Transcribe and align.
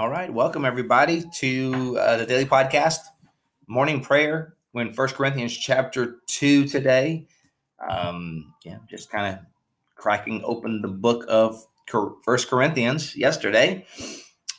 All 0.00 0.08
right, 0.08 0.32
welcome 0.32 0.64
everybody 0.64 1.24
to 1.40 1.98
uh, 1.98 2.16
the 2.16 2.24
daily 2.24 2.46
podcast, 2.46 3.00
morning 3.66 4.00
prayer. 4.00 4.56
We're 4.72 4.80
in 4.80 4.94
First 4.94 5.14
Corinthians 5.14 5.54
chapter 5.54 6.20
two 6.26 6.66
today. 6.66 7.26
Um, 7.86 8.54
yeah, 8.64 8.78
just 8.88 9.10
kind 9.10 9.34
of 9.34 9.44
cracking 9.96 10.40
open 10.42 10.80
the 10.80 10.88
book 10.88 11.26
of 11.28 11.66
First 12.24 12.48
Corinthians 12.48 13.14
yesterday, 13.14 13.84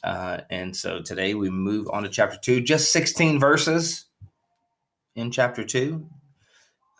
uh, 0.04 0.42
and 0.52 0.76
so 0.76 1.02
today 1.02 1.34
we 1.34 1.50
move 1.50 1.88
on 1.92 2.04
to 2.04 2.10
chapter 2.10 2.38
two. 2.40 2.62
Just 2.62 2.92
sixteen 2.92 3.40
verses 3.40 4.06
in 5.16 5.32
chapter 5.32 5.64
two. 5.64 6.06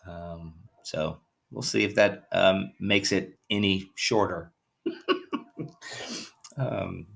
Um, 0.04 0.54
so 0.82 1.20
we'll 1.52 1.62
see 1.62 1.84
if 1.84 1.94
that 1.94 2.24
um, 2.32 2.72
makes 2.80 3.12
it 3.12 3.38
any 3.48 3.92
shorter. 3.94 4.50
um, 6.56 7.06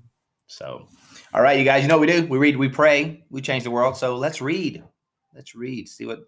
so 0.47 0.87
all 1.33 1.41
right, 1.41 1.59
you 1.59 1.65
guys, 1.65 1.83
you 1.83 1.87
know 1.87 1.97
we 1.97 2.07
do? 2.07 2.25
We 2.25 2.37
read, 2.37 2.57
we 2.57 2.69
pray, 2.69 3.25
we 3.29 3.41
change 3.41 3.63
the 3.63 3.71
world. 3.71 3.97
So 3.97 4.17
let's 4.17 4.41
read. 4.41 4.83
Let's 5.35 5.55
read. 5.55 5.89
See 5.89 6.05
what 6.05 6.27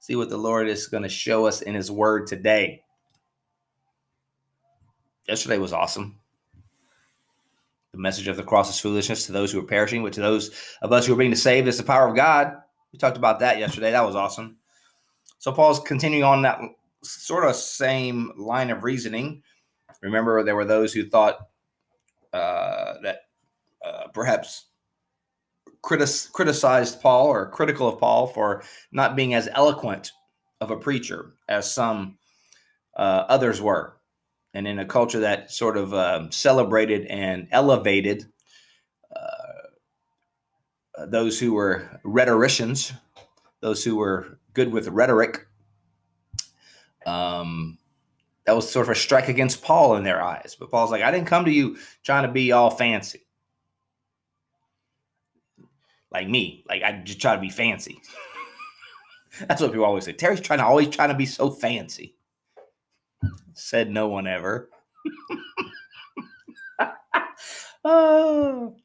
see 0.00 0.16
what 0.16 0.30
the 0.30 0.38
Lord 0.38 0.68
is 0.68 0.86
going 0.86 1.02
to 1.02 1.08
show 1.08 1.46
us 1.46 1.60
in 1.60 1.74
his 1.74 1.90
word 1.90 2.26
today. 2.26 2.82
Yesterday 5.28 5.58
was 5.58 5.72
awesome. 5.72 6.18
The 7.92 7.98
message 7.98 8.28
of 8.28 8.36
the 8.36 8.42
cross 8.42 8.70
is 8.70 8.80
foolishness 8.80 9.26
to 9.26 9.32
those 9.32 9.52
who 9.52 9.58
are 9.60 9.66
perishing, 9.66 10.02
but 10.02 10.12
to 10.14 10.20
those 10.20 10.50
of 10.80 10.92
us 10.92 11.06
who 11.06 11.12
are 11.12 11.18
being 11.18 11.34
saved, 11.34 11.68
it's 11.68 11.76
the 11.76 11.82
power 11.82 12.08
of 12.08 12.16
God. 12.16 12.54
We 12.92 12.98
talked 12.98 13.16
about 13.16 13.40
that 13.40 13.58
yesterday. 13.58 13.90
That 13.90 14.06
was 14.06 14.16
awesome. 14.16 14.56
So 15.38 15.52
Paul's 15.52 15.80
continuing 15.80 16.24
on 16.24 16.42
that 16.42 16.60
sort 17.02 17.44
of 17.44 17.56
same 17.56 18.32
line 18.36 18.70
of 18.70 18.84
reasoning. 18.84 19.42
Remember, 20.02 20.42
there 20.42 20.56
were 20.56 20.64
those 20.64 20.92
who 20.92 21.08
thought 21.08 21.38
uh, 22.32 22.79
perhaps 24.12 24.66
critic- 25.82 26.32
criticized 26.32 27.00
Paul 27.00 27.28
or 27.28 27.50
critical 27.50 27.88
of 27.88 27.98
Paul 27.98 28.26
for 28.26 28.62
not 28.92 29.16
being 29.16 29.34
as 29.34 29.48
eloquent 29.52 30.12
of 30.60 30.70
a 30.70 30.76
preacher 30.76 31.32
as 31.48 31.72
some 31.72 32.18
uh, 32.96 33.24
others 33.28 33.60
were. 33.60 33.96
And 34.52 34.66
in 34.66 34.78
a 34.78 34.84
culture 34.84 35.20
that 35.20 35.52
sort 35.52 35.76
of 35.76 35.94
um, 35.94 36.32
celebrated 36.32 37.06
and 37.06 37.46
elevated 37.52 38.26
uh, 39.14 41.06
those 41.06 41.38
who 41.38 41.52
were 41.52 42.00
rhetoricians, 42.02 42.92
those 43.60 43.84
who 43.84 43.96
were 43.96 44.38
good 44.52 44.72
with 44.72 44.88
rhetoric, 44.88 45.46
um, 47.06 47.78
that 48.44 48.56
was 48.56 48.70
sort 48.70 48.86
of 48.86 48.90
a 48.90 48.96
strike 48.96 49.28
against 49.28 49.62
Paul 49.62 49.94
in 49.96 50.02
their 50.02 50.20
eyes. 50.20 50.56
But 50.58 50.70
Paul's 50.70 50.90
like, 50.90 51.02
I 51.02 51.12
didn't 51.12 51.28
come 51.28 51.44
to 51.44 51.52
you 51.52 51.78
trying 52.02 52.24
to 52.24 52.32
be 52.32 52.50
all 52.50 52.70
fancy 52.70 53.22
like 56.12 56.28
me. 56.28 56.64
Like 56.68 56.82
I 56.82 56.92
just 57.04 57.20
try 57.20 57.34
to 57.34 57.40
be 57.40 57.50
fancy. 57.50 58.00
That's 59.48 59.60
what 59.60 59.70
people 59.70 59.84
always 59.84 60.04
say. 60.04 60.12
Terry's 60.12 60.40
trying 60.40 60.58
to 60.58 60.64
always 60.64 60.88
trying 60.88 61.10
to 61.10 61.14
be 61.14 61.26
so 61.26 61.50
fancy. 61.50 62.16
Said 63.54 63.90
no 63.90 64.08
one 64.08 64.26
ever. 64.26 64.70
oh, 67.84 68.76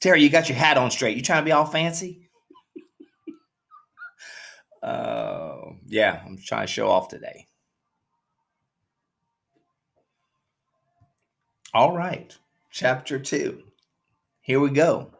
Terry, 0.00 0.22
you 0.22 0.30
got 0.30 0.48
your 0.48 0.56
hat 0.56 0.78
on 0.78 0.90
straight. 0.90 1.16
You 1.16 1.22
trying 1.22 1.42
to 1.42 1.44
be 1.44 1.52
all 1.52 1.66
fancy? 1.66 2.28
uh, 4.82 5.56
yeah, 5.86 6.22
I'm 6.24 6.38
trying 6.38 6.66
to 6.66 6.72
show 6.72 6.88
off 6.88 7.08
today. 7.08 7.48
All 11.72 11.92
right, 11.92 12.36
chapter 12.70 13.18
two. 13.18 13.64
Here 14.42 14.60
we 14.60 14.70
go. 14.70 15.13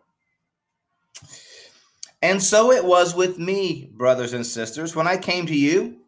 And 2.24 2.42
so 2.42 2.72
it 2.72 2.86
was 2.86 3.14
with 3.14 3.38
me, 3.38 3.90
brothers 3.92 4.32
and 4.32 4.46
sisters, 4.46 4.96
when 4.96 5.06
I 5.06 5.18
came 5.18 5.44
to 5.44 5.54
you. 5.54 5.98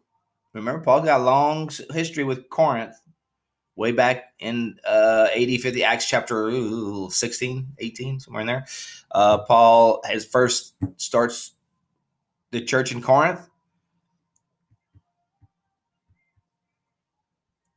Remember, 0.51 0.83
Paul 0.83 1.01
got 1.01 1.21
a 1.21 1.23
long 1.23 1.69
history 1.93 2.23
with 2.23 2.49
Corinth 2.49 2.95
way 3.75 3.91
back 3.91 4.33
in 4.39 4.79
uh, 4.83 5.27
80, 5.31 5.59
50, 5.59 5.83
Acts 5.83 6.09
chapter 6.09 6.51
16, 7.11 7.67
18, 7.77 8.19
somewhere 8.19 8.41
in 8.41 8.47
there. 8.47 8.65
Uh, 9.11 9.37
Paul 9.37 10.01
has 10.05 10.25
first 10.25 10.73
starts 10.95 11.51
the 12.49 12.61
church 12.61 12.91
in 12.91 12.99
Corinth. 12.99 13.47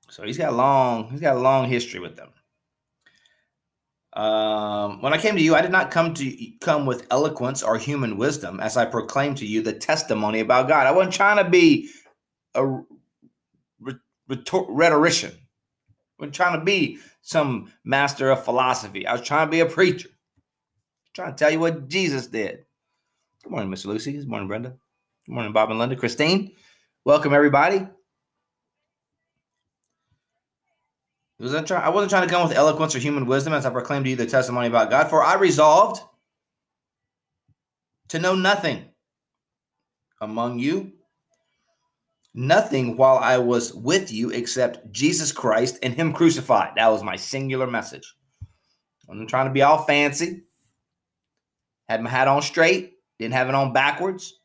So 0.08 0.22
he's 0.22 0.38
got 0.38 0.54
a 0.54 0.56
long, 0.56 1.10
he's 1.10 1.20
got 1.20 1.36
a 1.36 1.40
long 1.40 1.68
history 1.68 2.00
with 2.00 2.16
them. 2.16 2.30
Um, 4.12 5.00
when 5.02 5.12
I 5.12 5.18
came 5.18 5.36
to 5.36 5.42
you, 5.42 5.54
I 5.54 5.62
did 5.62 5.70
not 5.70 5.90
come 5.90 6.14
to 6.14 6.52
come 6.60 6.84
with 6.86 7.06
eloquence 7.10 7.62
or 7.62 7.78
human 7.78 8.16
wisdom, 8.16 8.58
as 8.60 8.76
I 8.76 8.84
proclaimed 8.84 9.36
to 9.38 9.46
you 9.46 9.62
the 9.62 9.72
testimony 9.72 10.40
about 10.40 10.68
God. 10.68 10.86
I 10.86 10.92
wasn't 10.92 11.14
trying 11.14 11.42
to 11.42 11.48
be 11.48 11.90
a 12.54 12.80
rhetorician. 14.28 15.32
I 15.32 15.36
wasn't 16.18 16.34
trying 16.34 16.58
to 16.58 16.64
be 16.64 16.98
some 17.22 17.72
master 17.84 18.30
of 18.30 18.44
philosophy. 18.44 19.06
I 19.06 19.12
was 19.12 19.22
trying 19.22 19.46
to 19.46 19.50
be 19.50 19.60
a 19.60 19.66
preacher. 19.66 20.08
trying 21.14 21.32
to 21.32 21.36
tell 21.38 21.50
you 21.50 21.60
what 21.60 21.88
Jesus 21.88 22.26
did. 22.26 22.64
Good 23.44 23.50
morning, 23.50 23.70
Miss 23.70 23.84
Lucy. 23.84 24.12
Good 24.12 24.28
morning, 24.28 24.48
Brenda. 24.48 24.70
Good 25.26 25.34
morning, 25.34 25.52
Bob 25.52 25.70
and 25.70 25.78
Linda. 25.78 25.96
Christine, 25.96 26.52
welcome 27.04 27.32
everybody. 27.32 27.86
Wasn't 31.42 31.66
try, 31.66 31.80
I 31.80 31.88
wasn't 31.88 32.10
trying 32.10 32.28
to 32.28 32.32
come 32.32 32.46
with 32.46 32.56
eloquence 32.56 32.94
or 32.94 32.98
human 32.98 33.26
wisdom 33.26 33.52
as 33.52 33.64
I 33.64 33.70
proclaimed 33.70 34.04
to 34.04 34.10
you 34.10 34.16
the 34.16 34.26
testimony 34.26 34.66
about 34.66 34.90
God, 34.90 35.08
for 35.08 35.22
I 35.22 35.34
resolved 35.34 36.02
to 38.08 38.18
know 38.18 38.34
nothing 38.34 38.84
among 40.20 40.58
you, 40.58 40.92
nothing 42.34 42.96
while 42.96 43.16
I 43.18 43.38
was 43.38 43.72
with 43.72 44.12
you 44.12 44.30
except 44.30 44.92
Jesus 44.92 45.32
Christ 45.32 45.78
and 45.82 45.94
Him 45.94 46.12
crucified. 46.12 46.72
That 46.76 46.88
was 46.88 47.02
my 47.02 47.16
singular 47.16 47.66
message. 47.66 48.14
I 48.42 49.12
wasn't 49.12 49.30
trying 49.30 49.46
to 49.46 49.52
be 49.52 49.62
all 49.62 49.84
fancy. 49.84 50.42
Had 51.88 52.02
my 52.02 52.10
hat 52.10 52.28
on 52.28 52.42
straight, 52.42 52.94
didn't 53.18 53.34
have 53.34 53.48
it 53.48 53.54
on 53.54 53.72
backwards. 53.72 54.39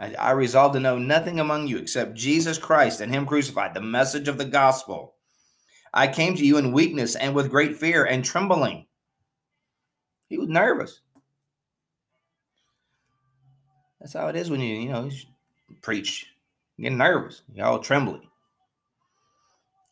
I, 0.00 0.14
I 0.14 0.30
resolved 0.32 0.74
to 0.74 0.80
know 0.80 0.98
nothing 0.98 1.38
among 1.38 1.68
you 1.68 1.76
except 1.76 2.14
Jesus 2.14 2.56
Christ 2.58 3.02
and 3.02 3.12
Him 3.12 3.26
crucified, 3.26 3.74
the 3.74 3.82
message 3.82 4.28
of 4.28 4.38
the 4.38 4.46
gospel. 4.46 5.14
I 5.92 6.08
came 6.08 6.34
to 6.36 6.44
you 6.44 6.56
in 6.56 6.72
weakness 6.72 7.16
and 7.16 7.34
with 7.34 7.50
great 7.50 7.76
fear 7.76 8.04
and 8.04 8.24
trembling. 8.24 8.86
He 10.28 10.38
was 10.38 10.48
nervous. 10.48 11.00
That's 14.00 14.14
how 14.14 14.28
it 14.28 14.36
is 14.36 14.48
when 14.48 14.60
you, 14.60 14.76
you 14.76 14.88
know, 14.88 15.10
preach. 15.82 16.26
You 16.76 16.84
get 16.84 16.92
nervous. 16.92 17.42
You're 17.52 17.66
all 17.66 17.80
trembling. 17.80 18.22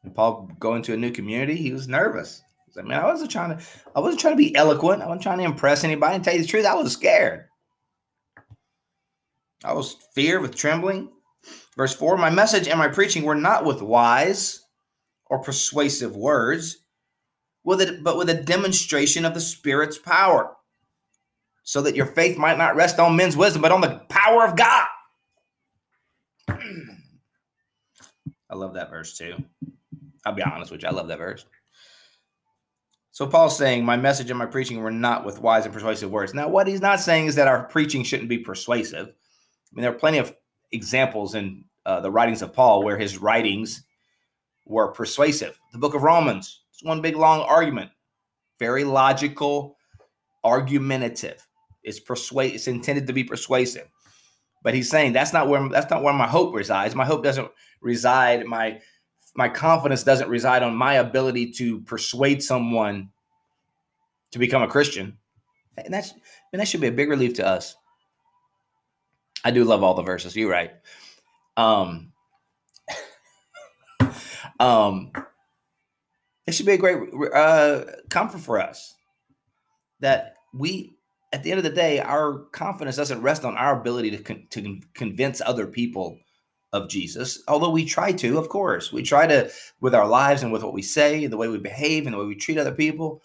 And 0.04 0.14
Paul 0.14 0.50
going 0.58 0.82
to 0.82 0.94
a 0.94 0.96
new 0.96 1.10
community, 1.10 1.56
he 1.56 1.72
was 1.72 1.88
nervous. 1.88 2.42
Like, 2.74 2.86
man, 2.86 3.00
I 3.00 3.06
wasn't 3.06 3.32
trying 3.32 3.58
to, 3.58 3.64
I 3.96 4.00
wasn't 4.00 4.20
trying 4.20 4.34
to 4.34 4.38
be 4.38 4.54
eloquent. 4.54 5.02
I 5.02 5.06
wasn't 5.06 5.22
trying 5.22 5.38
to 5.38 5.44
impress 5.44 5.82
anybody. 5.82 6.14
And 6.14 6.24
tell 6.24 6.34
you 6.34 6.42
the 6.42 6.46
truth, 6.46 6.64
I 6.64 6.74
was 6.74 6.92
scared. 6.92 7.47
I 9.64 9.72
was 9.72 9.96
fear 10.14 10.40
with 10.40 10.54
trembling. 10.54 11.10
Verse 11.76 11.94
4 11.94 12.16
My 12.16 12.30
message 12.30 12.68
and 12.68 12.78
my 12.78 12.88
preaching 12.88 13.24
were 13.24 13.34
not 13.34 13.64
with 13.64 13.82
wise 13.82 14.64
or 15.26 15.40
persuasive 15.40 16.16
words, 16.16 16.78
with 17.64 17.80
it, 17.80 18.02
but 18.02 18.16
with 18.16 18.30
a 18.30 18.42
demonstration 18.42 19.24
of 19.24 19.34
the 19.34 19.40
Spirit's 19.40 19.98
power, 19.98 20.56
so 21.64 21.82
that 21.82 21.96
your 21.96 22.06
faith 22.06 22.38
might 22.38 22.58
not 22.58 22.76
rest 22.76 22.98
on 22.98 23.16
men's 23.16 23.36
wisdom, 23.36 23.62
but 23.62 23.72
on 23.72 23.80
the 23.80 24.00
power 24.08 24.44
of 24.44 24.56
God. 24.56 24.86
I 28.50 28.54
love 28.54 28.74
that 28.74 28.90
verse 28.90 29.16
too. 29.18 29.34
I'll 30.24 30.32
be 30.32 30.42
honest 30.42 30.70
with 30.70 30.82
you, 30.82 30.88
I 30.88 30.92
love 30.92 31.08
that 31.08 31.18
verse. 31.18 31.44
So 33.10 33.26
Paul's 33.26 33.58
saying, 33.58 33.84
My 33.84 33.96
message 33.96 34.30
and 34.30 34.38
my 34.38 34.46
preaching 34.46 34.80
were 34.80 34.92
not 34.92 35.24
with 35.24 35.40
wise 35.40 35.64
and 35.64 35.74
persuasive 35.74 36.10
words. 36.10 36.34
Now, 36.34 36.48
what 36.48 36.68
he's 36.68 36.80
not 36.80 37.00
saying 37.00 37.26
is 37.26 37.34
that 37.34 37.48
our 37.48 37.64
preaching 37.64 38.04
shouldn't 38.04 38.28
be 38.28 38.38
persuasive. 38.38 39.12
I 39.70 39.74
mean, 39.74 39.82
there 39.82 39.92
are 39.92 39.98
plenty 39.98 40.18
of 40.18 40.34
examples 40.72 41.34
in 41.34 41.64
uh, 41.86 42.00
the 42.00 42.10
writings 42.10 42.42
of 42.42 42.52
Paul 42.52 42.82
where 42.82 42.98
his 42.98 43.18
writings 43.18 43.84
were 44.66 44.88
persuasive. 44.88 45.58
The 45.72 45.78
book 45.78 45.94
of 45.94 46.02
Romans, 46.02 46.62
it's 46.72 46.84
one 46.84 47.00
big 47.00 47.16
long 47.16 47.40
argument, 47.40 47.90
very 48.58 48.84
logical, 48.84 49.76
argumentative. 50.44 51.46
It's 51.82 52.00
persuade. 52.00 52.54
It's 52.54 52.68
intended 52.68 53.06
to 53.06 53.12
be 53.12 53.24
persuasive. 53.24 53.88
But 54.62 54.74
he's 54.74 54.90
saying 54.90 55.12
that's 55.12 55.32
not 55.32 55.48
where 55.48 55.68
that's 55.68 55.90
not 55.90 56.02
where 56.02 56.12
my 56.12 56.26
hope 56.26 56.54
resides. 56.54 56.94
My 56.94 57.06
hope 57.06 57.24
doesn't 57.24 57.50
reside. 57.80 58.44
My 58.44 58.80
my 59.34 59.48
confidence 59.48 60.02
doesn't 60.02 60.28
reside 60.28 60.62
on 60.62 60.74
my 60.74 60.94
ability 60.94 61.52
to 61.52 61.80
persuade 61.82 62.42
someone 62.42 63.08
to 64.32 64.38
become 64.38 64.62
a 64.62 64.68
Christian. 64.68 65.16
And 65.76 65.94
that's 65.94 66.12
and 66.52 66.60
that 66.60 66.68
should 66.68 66.80
be 66.80 66.88
a 66.88 66.92
big 66.92 67.08
relief 67.08 67.34
to 67.34 67.46
us. 67.46 67.76
I 69.44 69.50
do 69.50 69.64
love 69.64 69.82
all 69.82 69.94
the 69.94 70.02
verses. 70.02 70.36
You're 70.36 70.50
right. 70.50 70.72
Um, 71.56 72.12
um, 74.60 75.12
it 76.46 76.52
should 76.54 76.66
be 76.66 76.72
a 76.72 76.78
great 76.78 76.98
uh, 77.34 77.84
comfort 78.08 78.40
for 78.40 78.60
us 78.60 78.94
that 80.00 80.36
we, 80.54 80.96
at 81.32 81.42
the 81.42 81.50
end 81.50 81.58
of 81.58 81.64
the 81.64 81.70
day, 81.70 82.00
our 82.00 82.38
confidence 82.52 82.96
doesn't 82.96 83.22
rest 83.22 83.44
on 83.44 83.56
our 83.56 83.78
ability 83.78 84.10
to 84.12 84.18
con- 84.18 84.46
to 84.50 84.80
convince 84.94 85.40
other 85.40 85.66
people 85.66 86.18
of 86.72 86.88
Jesus. 86.88 87.42
Although 87.48 87.70
we 87.70 87.84
try 87.84 88.12
to, 88.12 88.38
of 88.38 88.48
course, 88.48 88.92
we 88.92 89.02
try 89.02 89.26
to 89.26 89.50
with 89.80 89.94
our 89.94 90.06
lives 90.06 90.42
and 90.42 90.52
with 90.52 90.62
what 90.62 90.72
we 90.72 90.82
say, 90.82 91.26
the 91.26 91.36
way 91.36 91.48
we 91.48 91.58
behave, 91.58 92.06
and 92.06 92.14
the 92.14 92.18
way 92.18 92.26
we 92.26 92.34
treat 92.34 92.58
other 92.58 92.72
people, 92.72 93.22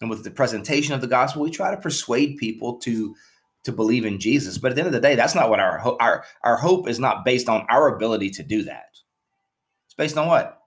and 0.00 0.08
with 0.08 0.24
the 0.24 0.30
presentation 0.30 0.94
of 0.94 1.00
the 1.00 1.06
gospel, 1.06 1.42
we 1.42 1.50
try 1.50 1.70
to 1.70 1.80
persuade 1.80 2.38
people 2.38 2.78
to 2.78 3.14
to 3.64 3.72
believe 3.72 4.04
in 4.04 4.18
Jesus. 4.18 4.58
But 4.58 4.70
at 4.70 4.74
the 4.74 4.80
end 4.82 4.88
of 4.88 4.92
the 4.92 5.00
day, 5.00 5.14
that's 5.14 5.34
not 5.34 5.50
what 5.50 5.60
our 5.60 5.78
ho- 5.78 5.96
our 6.00 6.24
our 6.42 6.56
hope 6.56 6.88
is 6.88 6.98
not 6.98 7.24
based 7.24 7.48
on 7.48 7.66
our 7.68 7.94
ability 7.94 8.30
to 8.30 8.42
do 8.42 8.62
that. 8.64 8.88
It's 9.86 9.94
based 9.94 10.16
on 10.16 10.28
what? 10.28 10.60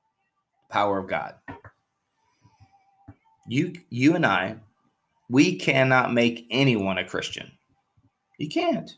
Power 0.70 1.00
of 1.00 1.08
God. 1.08 1.36
You 3.48 3.74
you 3.90 4.16
and 4.16 4.26
I, 4.26 4.58
we 5.30 5.58
cannot 5.58 6.14
make 6.14 6.48
anyone 6.50 6.98
a 6.98 7.06
Christian. 7.08 7.52
You 8.38 8.50
can't. 8.50 8.92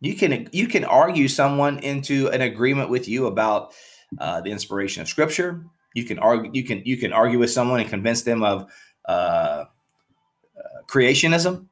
You 0.00 0.16
can 0.16 0.48
you 0.52 0.66
can 0.66 0.84
argue 0.84 1.28
someone 1.28 1.78
into 1.78 2.28
an 2.28 2.40
agreement 2.40 2.90
with 2.90 3.08
you 3.08 3.26
about 3.26 3.72
uh, 4.18 4.40
the 4.40 4.50
inspiration 4.50 5.02
of 5.02 5.08
Scripture. 5.08 5.64
You 5.94 6.04
can 6.04 6.18
argue 6.18 6.50
you 6.54 6.64
can 6.64 6.82
you 6.84 6.96
can 6.96 7.12
argue 7.12 7.38
with 7.38 7.50
someone 7.50 7.80
and 7.80 7.88
convince 7.88 8.22
them 8.22 8.42
of 8.42 8.70
uh, 9.08 9.64
uh, 10.56 10.82
creationism 10.88 11.66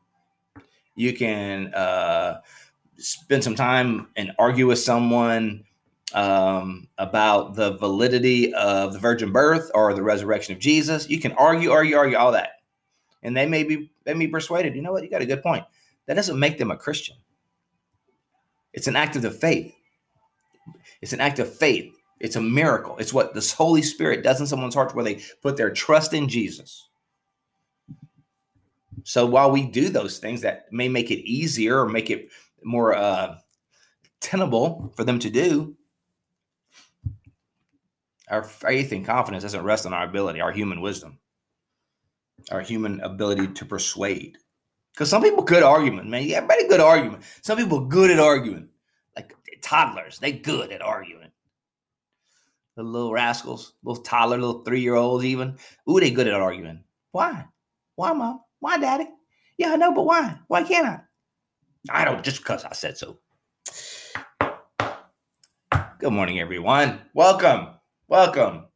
you 0.95 1.13
can 1.13 1.73
uh, 1.75 2.41
spend 2.97 3.45
some 3.45 3.55
time 3.55 4.09
and 4.17 4.33
argue 4.39 4.67
with 4.67 4.79
someone 4.79 5.65
um, 6.15 6.89
about 6.99 7.55
the 7.55 7.73
validity 7.77 8.53
of 8.55 8.93
the 8.93 8.99
virgin 8.99 9.33
birth 9.33 9.71
or 9.75 9.95
the 9.95 10.03
resurrection 10.03 10.55
of 10.55 10.61
Jesus. 10.61 11.09
You 11.09 11.21
can 11.21 11.33
argue, 11.33 11.71
argue, 11.71 11.97
argue, 11.97 12.17
all 12.17 12.33
that, 12.33 12.61
and 13.23 13.37
they 13.37 13.47
may 13.47 13.63
be 13.63 13.91
they 14.05 14.15
may 14.15 14.27
be 14.27 14.33
persuaded. 14.33 14.75
You 14.75 14.83
know 14.83 14.93
what? 14.93 15.03
You 15.03 15.11
got 15.11 15.23
a 15.23 15.27
good 15.27 15.43
point. 15.43 15.65
That 16.07 16.15
doesn't 16.15 16.39
make 16.39 16.59
them 16.59 16.71
a 16.71 16.77
Christian. 16.77 17.17
It's 18.73 18.89
an 18.89 18.97
act 18.97 19.17
of 19.17 19.23
the 19.23 19.31
faith. 19.31 19.75
It's 21.01 21.13
an 21.13 21.21
act 21.21 21.39
of 21.39 21.53
faith. 21.53 21.95
It's 22.19 22.37
a 22.37 22.41
miracle. 22.41 22.99
It's 22.99 23.15
what 23.15 23.35
the 23.35 23.55
Holy 23.57 23.83
Spirit 23.83 24.23
does 24.23 24.41
in 24.41 24.47
someone's 24.47 24.75
heart 24.75 24.95
where 24.95 25.05
they 25.05 25.23
put 25.43 25.57
their 25.57 25.71
trust 25.71 26.13
in 26.13 26.29
Jesus. 26.29 26.90
So 29.05 29.27
while 29.27 29.51
we 29.51 29.67
do 29.67 29.89
those 29.89 30.19
things 30.19 30.43
that 30.43 30.67
may 30.73 30.89
make 30.89 31.11
it 31.11 31.29
easier 31.29 31.81
or 31.81 31.89
make 31.89 32.11
it 32.11 32.29
more 32.63 32.95
uh, 32.95 33.37
tenable 34.21 34.93
for 34.97 35.05
them 35.05 35.19
to 35.21 35.31
do, 35.31 35.77
our 38.29 38.45
faith 38.45 38.93
and 38.93 39.05
confidence 39.05 39.43
doesn't 39.43 39.65
rest 39.65 39.87
on 39.87 39.93
our 39.93 40.05
ability, 40.05 40.41
our 40.41 40.53
human 40.53 40.81
wisdom, 40.81 41.19
our 42.51 42.61
human 42.61 43.01
ability 43.01 43.49
to 43.49 43.65
persuade. 43.65 44.39
Because 44.93 45.11
some 45.11 45.23
people 45.23 45.43
good 45.43 45.63
argument, 45.63 46.09
man. 46.09 46.25
Yeah, 46.25 46.47
very 46.47 46.69
good 46.69 46.81
argument. 46.81 47.25
Some 47.43 47.59
people 47.59 47.81
good 47.81 48.11
at 48.11 48.21
arguing, 48.21 48.69
like 49.17 49.35
toddlers. 49.63 50.19
They 50.19 50.33
good 50.33 50.73
at 50.73 50.83
arguing. 50.83 51.31
The 52.77 52.83
little 52.83 53.13
rascals, 53.13 53.75
little 53.83 54.03
toddler, 54.03 54.39
little 54.39 54.63
three 54.63 54.81
year 54.81 54.95
olds, 54.95 55.25
even. 55.25 55.57
Ooh, 55.89 56.01
they 56.01 56.11
good 56.11 56.29
at 56.29 56.35
arguing. 56.35 56.85
Why? 57.13 57.47
Why, 57.97 58.13
mom? 58.13 58.41
Why, 58.61 58.77
daddy? 58.77 59.09
Yeah, 59.57 59.73
I 59.73 59.77
know, 59.77 59.93
but 59.95 60.05
why? 60.05 60.39
Why 60.47 60.63
can't 60.63 60.87
I? 60.87 61.01
I 61.89 62.05
don't, 62.05 62.23
just 62.23 62.39
because 62.39 62.63
I 62.65 62.73
said 62.73 62.99
so. 62.99 63.19
Good 65.99 66.13
morning, 66.13 66.41
everyone. 66.41 67.01
Welcome. 67.15 67.69
Welcome. 68.07 68.67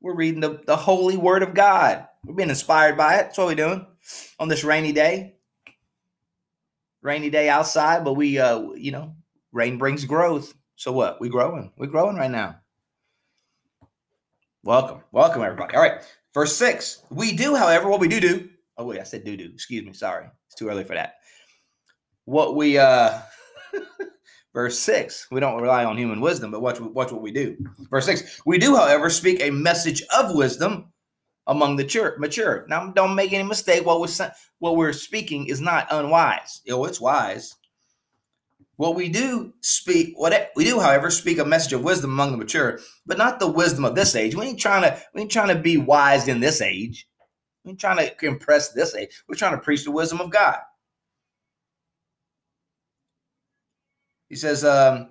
We're 0.00 0.14
reading 0.14 0.40
the, 0.40 0.62
the 0.66 0.76
holy 0.76 1.18
word 1.18 1.42
of 1.42 1.52
God. 1.52 2.06
We're 2.24 2.34
being 2.34 2.48
inspired 2.48 2.96
by 2.96 3.16
it. 3.16 3.22
That's 3.24 3.38
what 3.38 3.48
we're 3.48 3.54
doing 3.56 3.86
on 4.38 4.48
this 4.48 4.64
rainy 4.64 4.92
day. 4.92 5.36
Rainy 7.02 7.28
day 7.28 7.50
outside, 7.50 8.04
but 8.04 8.14
we, 8.14 8.38
uh, 8.38 8.72
you 8.72 8.92
know, 8.92 9.16
rain 9.52 9.76
brings 9.76 10.06
growth. 10.06 10.54
So 10.76 10.92
what? 10.92 11.20
We 11.20 11.28
growing. 11.28 11.72
We're 11.76 11.86
growing 11.88 12.16
right 12.16 12.30
now. 12.30 12.60
Welcome. 14.62 15.02
Welcome, 15.12 15.42
everybody. 15.42 15.74
All 15.74 15.82
right. 15.82 16.00
Verse 16.32 16.56
six. 16.56 17.02
We 17.10 17.32
do, 17.32 17.54
however, 17.54 17.88
what 17.88 18.00
we 18.00 18.08
do 18.08 18.20
do 18.20 18.49
Oh 18.80 18.86
wait, 18.86 18.98
I 18.98 19.02
said 19.02 19.24
doo 19.24 19.36
doo. 19.36 19.50
Excuse 19.52 19.84
me. 19.84 19.92
Sorry, 19.92 20.26
it's 20.46 20.54
too 20.54 20.70
early 20.70 20.84
for 20.84 20.94
that. 20.94 21.16
What 22.24 22.56
we 22.56 22.78
uh, 22.78 23.18
verse 24.54 24.78
six. 24.78 25.26
We 25.30 25.38
don't 25.38 25.60
rely 25.60 25.84
on 25.84 25.98
human 25.98 26.22
wisdom, 26.22 26.50
but 26.50 26.62
watch 26.62 26.80
watch 26.80 27.12
what 27.12 27.20
we 27.20 27.30
do. 27.30 27.58
Verse 27.90 28.06
six. 28.06 28.40
We 28.46 28.56
do, 28.56 28.74
however, 28.74 29.10
speak 29.10 29.42
a 29.42 29.50
message 29.50 30.02
of 30.16 30.34
wisdom 30.34 30.94
among 31.46 31.76
the 31.76 31.84
church, 31.84 32.18
mature. 32.18 32.64
Now, 32.70 32.90
don't 32.90 33.14
make 33.14 33.34
any 33.34 33.44
mistake. 33.44 33.84
What 33.84 34.00
we're 34.00 34.30
what 34.60 34.76
we're 34.76 34.94
speaking 34.94 35.48
is 35.48 35.60
not 35.60 35.88
unwise. 35.90 36.62
You 36.64 36.72
know, 36.72 36.86
it's 36.86 37.02
wise. 37.02 37.56
What 38.76 38.94
we 38.94 39.10
do 39.10 39.52
speak, 39.60 40.14
what 40.16 40.52
we 40.56 40.64
do, 40.64 40.80
however, 40.80 41.10
speak 41.10 41.38
a 41.38 41.44
message 41.44 41.74
of 41.74 41.84
wisdom 41.84 42.12
among 42.12 42.30
the 42.30 42.38
mature, 42.38 42.80
but 43.04 43.18
not 43.18 43.38
the 43.38 43.46
wisdom 43.46 43.84
of 43.84 43.94
this 43.94 44.16
age. 44.16 44.34
We 44.34 44.46
ain't 44.46 44.58
trying 44.58 44.84
to, 44.84 44.98
we 45.12 45.20
ain't 45.20 45.30
trying 45.30 45.54
to 45.54 45.62
be 45.62 45.76
wise 45.76 46.28
in 46.28 46.40
this 46.40 46.62
age. 46.62 47.06
We're 47.64 47.74
trying 47.74 48.08
to 48.08 48.26
impress 48.26 48.72
this 48.72 48.94
age. 48.94 49.22
We're 49.28 49.34
trying 49.34 49.52
to 49.52 49.62
preach 49.62 49.84
the 49.84 49.90
wisdom 49.90 50.20
of 50.20 50.30
God. 50.30 50.58
He 54.28 54.36
says, 54.36 54.64
um, 54.64 55.10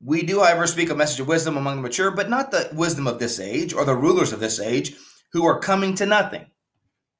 We 0.00 0.22
do, 0.22 0.40
however, 0.40 0.66
speak 0.66 0.90
a 0.90 0.94
message 0.94 1.20
of 1.20 1.28
wisdom 1.28 1.56
among 1.56 1.76
the 1.76 1.82
mature, 1.82 2.10
but 2.10 2.30
not 2.30 2.50
the 2.50 2.70
wisdom 2.74 3.06
of 3.06 3.18
this 3.18 3.40
age 3.40 3.72
or 3.72 3.84
the 3.84 3.96
rulers 3.96 4.32
of 4.32 4.40
this 4.40 4.60
age 4.60 4.94
who 5.32 5.44
are 5.46 5.58
coming 5.58 5.94
to 5.96 6.06
nothing. 6.06 6.46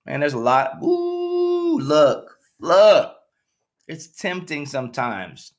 Man, 0.05 0.21
there's 0.21 0.35
a 0.35 0.39
lot. 0.39 0.83
Ooh, 0.83 1.79
look, 1.79 2.39
look. 2.61 3.17
It's 3.89 4.09
tempting 4.09 4.67
sometimes 4.67 5.55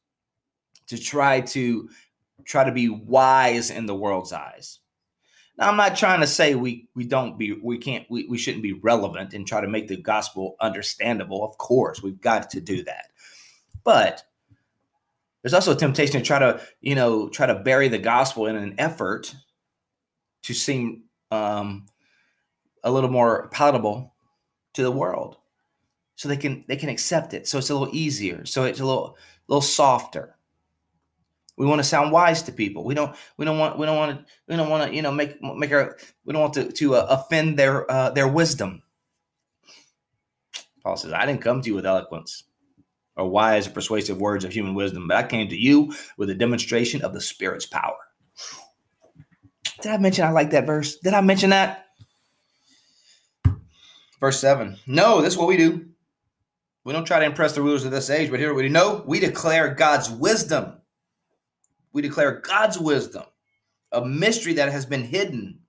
to 0.88 0.97
try 0.97 1.41
to 1.41 1.89
try 2.45 2.63
to 2.63 2.71
be 2.71 2.89
wise 2.89 3.69
in 3.69 3.85
the 3.85 3.95
world's 3.95 4.33
eyes. 4.33 4.79
Now, 5.57 5.69
I'm 5.69 5.77
not 5.77 5.95
trying 5.95 6.22
to 6.22 6.27
say 6.27 6.55
we 6.55 6.88
we 6.95 7.05
don't 7.05 7.38
be 7.38 7.53
we 7.53 7.77
can't 7.77 8.05
we, 8.10 8.25
we 8.27 8.38
shouldn't 8.38 8.63
be 8.63 8.74
relevant 8.74 9.33
and 9.33 9.45
try 9.45 9.62
to 9.62 9.67
make 9.67 9.88
the 9.88 9.98
gospel 9.98 10.55
understandable. 10.60 11.43
Of 11.43 11.57
course, 11.57 12.01
we've 12.01 12.19
got 12.19 12.50
to 12.51 12.62
do 12.62 12.83
that. 12.83 13.05
But 13.83 14.24
there's 15.41 15.53
also 15.53 15.74
a 15.74 15.75
temptation 15.75 16.19
to 16.19 16.25
try 16.25 16.39
to, 16.39 16.62
you 16.81 16.95
know, 16.95 17.29
try 17.29 17.45
to 17.45 17.55
bury 17.55 17.89
the 17.89 18.00
gospel 18.00 18.48
in 18.48 18.55
an 18.55 18.75
effort 18.77 19.36
to 20.43 20.53
seem 20.53 21.03
um, 21.31 21.86
a 22.83 22.91
little 22.91 23.10
more 23.10 23.50
palatable 23.50 24.13
to 24.74 24.83
the 24.83 24.91
world, 24.91 25.38
so 26.15 26.29
they 26.29 26.38
can 26.38 26.63
they 26.67 26.77
can 26.77 26.89
accept 26.89 27.33
it. 27.33 27.48
So 27.48 27.57
it's 27.57 27.69
a 27.69 27.75
little 27.75 27.93
easier. 27.93 28.45
So 28.45 28.63
it's 28.63 28.79
a 28.79 28.86
little 28.86 29.17
little 29.48 29.62
softer. 29.62 30.36
We 31.55 31.65
want 31.65 31.79
to 31.79 31.83
sound 31.83 32.12
wise 32.12 32.41
to 32.43 32.51
people. 32.51 32.83
We 32.83 32.95
don't. 32.95 33.15
We 33.38 33.45
don't 33.45 33.60
want. 33.60 33.77
We 33.77 33.86
don't 33.86 33.98
want 33.98 34.17
to. 34.17 34.25
We 34.48 34.55
don't 34.55 34.69
want 34.69 34.89
to. 34.89 34.95
You 34.95 35.01
know, 35.01 35.12
make 35.12 35.41
make 35.41 35.72
our. 35.72 35.98
We 36.25 36.33
don't 36.33 36.41
want 36.41 36.53
to 36.55 36.72
to 36.72 36.95
uh, 36.95 37.07
offend 37.10 37.60
their 37.60 37.89
uh, 37.89 38.10
their 38.10 38.27
wisdom. 38.27 38.81
Paul 40.83 40.98
says, 40.98 41.13
"I 41.13 41.25
didn't 41.25 41.41
come 41.41 41.62
to 41.62 41.69
you 41.69 41.75
with 41.75 41.86
eloquence 41.86 42.43
or 43.15 43.29
wise 43.29 43.67
or 43.67 43.72
persuasive 43.72 44.19
words 44.19 44.43
of 44.43 44.51
human 44.51 44.74
wisdom, 44.74 45.07
but 45.07 45.17
I 45.17 45.24
came 45.24 45.48
to 45.50 45.55
you 45.55 45.93
with 46.17 46.31
a 46.31 46.36
demonstration 46.36 47.03
of 47.03 47.13
the 47.13 47.22
Spirit's 47.22 47.67
power." 47.67 47.98
Did 49.81 49.91
I 49.91 49.98
mention 49.98 50.25
I 50.25 50.31
like 50.31 50.51
that 50.51 50.65
verse? 50.65 50.98
Did 50.98 51.13
I 51.13 51.22
mention 51.22 51.51
that? 51.51 51.86
Verse 54.19 54.39
seven. 54.39 54.77
No, 54.88 55.22
this 55.22 55.33
is 55.33 55.38
what 55.38 55.50
we 55.50 55.57
do. 55.57 55.86
We 56.83 56.93
don't 56.93 57.05
try 57.05 57.19
to 57.19 57.25
impress 57.25 57.53
the 57.53 57.62
rulers 57.62 57.86
of 57.86 57.91
this 57.91 58.10
age, 58.10 58.31
but 58.31 58.39
here 58.39 58.53
we 58.53 58.63
do. 58.63 58.69
know 58.69 59.03
we 59.05 59.19
declare 59.19 59.74
God's 59.74 60.10
wisdom 60.10 60.81
we 61.93 62.01
declare 62.01 62.41
God's 62.41 62.77
wisdom, 62.77 63.23
a 63.91 64.03
mystery 64.03 64.53
that 64.53 64.71
has 64.71 64.85
been 64.85 65.03
hidden 65.03 65.59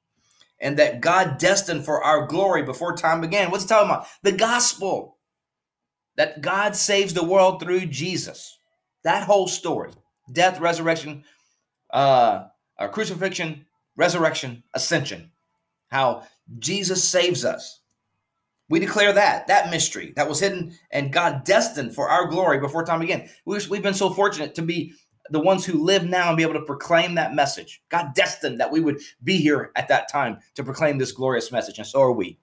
and 0.61 0.79
that 0.79 1.01
God 1.03 1.39
destined 1.39 1.85
for 1.85 2.03
our 2.03 2.27
glory 2.27 2.63
before 2.63 2.97
time 2.97 3.21
began. 3.21 3.51
What's 3.51 3.67
talking 3.67 3.91
about? 3.91 4.07
The 4.23 4.33
gospel. 4.33 5.19
That 6.17 6.41
God 6.41 6.77
saves 6.77 7.13
the 7.13 7.25
world 7.25 7.61
through 7.61 7.87
Jesus. 7.87 8.59
That 9.03 9.25
whole 9.25 9.47
story 9.49 9.91
death, 10.33 10.59
resurrection, 10.59 11.25
uh, 11.93 12.45
uh, 12.79 12.89
crucifixion, 12.89 13.67
resurrection, 13.97 14.63
ascension. 14.73 15.31
How 15.91 16.23
Jesus 16.59 17.05
saves 17.05 17.45
us. 17.45 17.81
We 18.71 18.81
declare 18.81 19.13
that, 19.13 19.49
that 19.49 19.71
mystery 19.71 20.15
that 20.17 20.29
was 20.29 20.41
hidden 20.41 20.75
and 20.91 21.13
God 21.13 21.45
destined 21.45 21.95
for 21.95 22.09
our 22.09 22.27
glory 22.27 22.59
before 22.59 22.85
time 22.85 23.01
began. 23.01 23.29
We've 23.45 23.83
been 23.83 23.93
so 23.93 24.11
fortunate 24.11 24.55
to 24.55 24.63
be 24.63 24.95
the 25.31 25.41
ones 25.41 25.65
who 25.65 25.83
live 25.83 26.05
now 26.05 26.29
and 26.29 26.37
be 26.37 26.43
able 26.43 26.55
to 26.55 26.63
proclaim 26.63 27.15
that 27.15 27.35
message. 27.35 27.83
God 27.89 28.15
destined 28.15 28.61
that 28.61 28.71
we 28.71 28.81
would 28.81 29.01
be 29.23 29.39
here 29.39 29.73
at 29.77 29.89
that 29.89 30.11
time 30.11 30.39
to 30.55 30.65
proclaim 30.65 30.99
this 30.99 31.13
glorious 31.13 31.51
message, 31.51 31.79
and 31.79 31.87
so 31.87 32.03
are 32.03 32.13
we. 32.13 32.39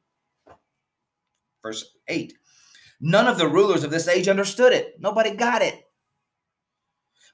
Verse 1.61 1.95
8 2.07 2.33
None 3.01 3.27
of 3.27 3.37
the 3.37 3.47
rulers 3.47 3.83
of 3.83 3.91
this 3.91 4.07
age 4.07 4.27
understood 4.27 4.73
it. 4.73 4.99
Nobody 4.99 5.35
got 5.35 5.61
it. 5.61 5.87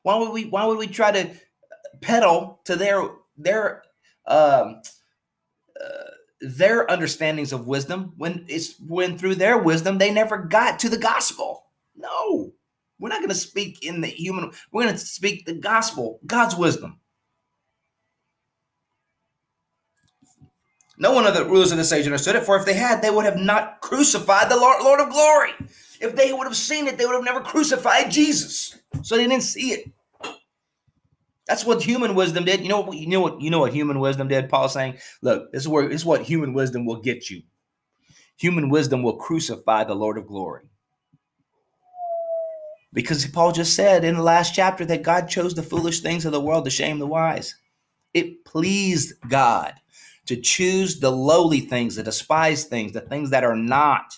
Why 0.04 0.18
would 0.18 0.32
we 0.32 0.46
why 0.46 0.66
would 0.66 0.78
we 0.78 0.88
try 0.88 1.12
to 1.12 1.34
pedal 2.02 2.62
to 2.66 2.76
their 2.76 3.04
their 3.38 3.84
um, 4.26 4.82
uh, 5.80 6.12
their 6.42 6.90
understandings 6.90 7.52
of 7.52 7.68
wisdom 7.68 8.14
when 8.18 8.46
it's 8.48 8.80
when 8.80 9.18
through 9.18 9.36
their 9.36 9.58
wisdom 9.58 9.98
they 9.98 10.12
never 10.12 10.38
got 10.38 10.80
to 10.80 10.90
the 10.90 10.98
gospel. 10.98 11.66
No, 11.96 12.54
we're 13.00 13.10
not 13.10 13.20
going 13.20 13.30
to 13.30 13.36
speak 13.36 13.84
in 13.86 14.02
the 14.02 14.08
human. 14.08 14.52
We're 14.72 14.84
going 14.84 14.96
to 14.96 15.00
speak 15.00 15.46
the 15.46 15.54
gospel, 15.54 16.20
God's 16.26 16.56
wisdom. 16.56 17.00
No 20.98 21.14
one 21.14 21.28
of 21.28 21.36
the 21.36 21.46
rulers 21.46 21.72
of 21.72 21.78
this 21.78 21.92
age 21.92 22.06
understood 22.06 22.36
it, 22.36 22.44
for 22.44 22.58
if 22.58 22.66
they 22.66 22.74
had, 22.74 23.02
they 23.02 23.12
would 23.12 23.26
have 23.26 23.38
not 23.38 23.82
crucified 23.82 24.50
the 24.50 24.58
Lord, 24.58 25.00
of 25.00 25.12
glory. 25.12 25.52
If 26.02 26.16
they 26.16 26.34
would 26.34 26.48
have 26.48 26.56
seen 26.56 26.88
it, 26.88 26.98
they 26.98 27.06
would 27.06 27.14
have 27.14 27.24
never 27.24 27.42
crucified 27.42 28.10
Jesus. 28.10 28.76
So 29.04 29.16
they 29.16 29.28
didn't 29.28 29.44
see 29.44 29.74
it. 29.74 29.92
That's 31.46 31.64
what 31.64 31.84
human 31.84 32.16
wisdom 32.16 32.46
did. 32.46 32.62
You 32.62 32.70
know 32.70 32.82
what? 32.82 32.98
You 32.98 33.08
know 33.08 33.22
what? 33.22 33.42
You 33.42 33.50
know 33.50 33.60
what 33.60 33.74
human 33.74 34.00
wisdom 34.00 34.28
did. 34.28 34.50
Paul 34.50 34.68
saying, 34.70 34.98
"Look, 35.22 35.52
this 35.52 35.62
is 35.62 35.68
where 35.68 35.88
this 35.88 36.02
is 36.02 36.06
what 36.06 36.24
human 36.24 36.54
wisdom 36.54 36.86
will 36.86 37.00
get 37.00 37.30
you. 37.30 37.44
Human 38.38 38.70
wisdom 38.70 39.02
will 39.02 39.16
crucify 39.16 39.86
the 39.86 39.96
Lord 39.96 40.18
of 40.18 40.28
glory." 40.28 40.64
Because 42.98 43.28
Paul 43.28 43.52
just 43.52 43.76
said 43.76 44.04
in 44.04 44.16
the 44.16 44.24
last 44.24 44.56
chapter 44.56 44.84
that 44.86 45.04
God 45.04 45.30
chose 45.30 45.54
the 45.54 45.62
foolish 45.62 46.00
things 46.00 46.26
of 46.26 46.32
the 46.32 46.42
world 46.42 46.66
to 46.66 46.72
shame 46.72 46.98
the 46.98 47.06
wise. 47.06 47.54
It 48.16 48.44
pleased 48.44 49.14
God 49.30 49.76
to 50.26 50.36
choose 50.36 51.00
the 51.00 51.12
lowly 51.12 51.60
things, 51.60 51.96
the 51.96 52.02
despised 52.02 52.70
things, 52.70 52.94
the 52.94 53.02
things 53.02 53.30
that 53.30 53.44
are 53.44 53.56
not, 53.56 54.18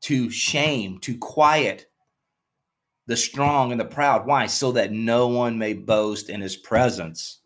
to 0.00 0.28
shame, 0.28 0.98
to 1.02 1.16
quiet 1.16 1.86
the 3.06 3.16
strong 3.16 3.70
and 3.70 3.80
the 3.80 3.84
proud. 3.84 4.26
Why? 4.26 4.46
So 4.46 4.72
that 4.72 4.90
no 4.90 5.28
one 5.28 5.56
may 5.56 5.72
boast 5.72 6.28
in 6.28 6.40
his 6.40 6.56
presence. 6.56 7.38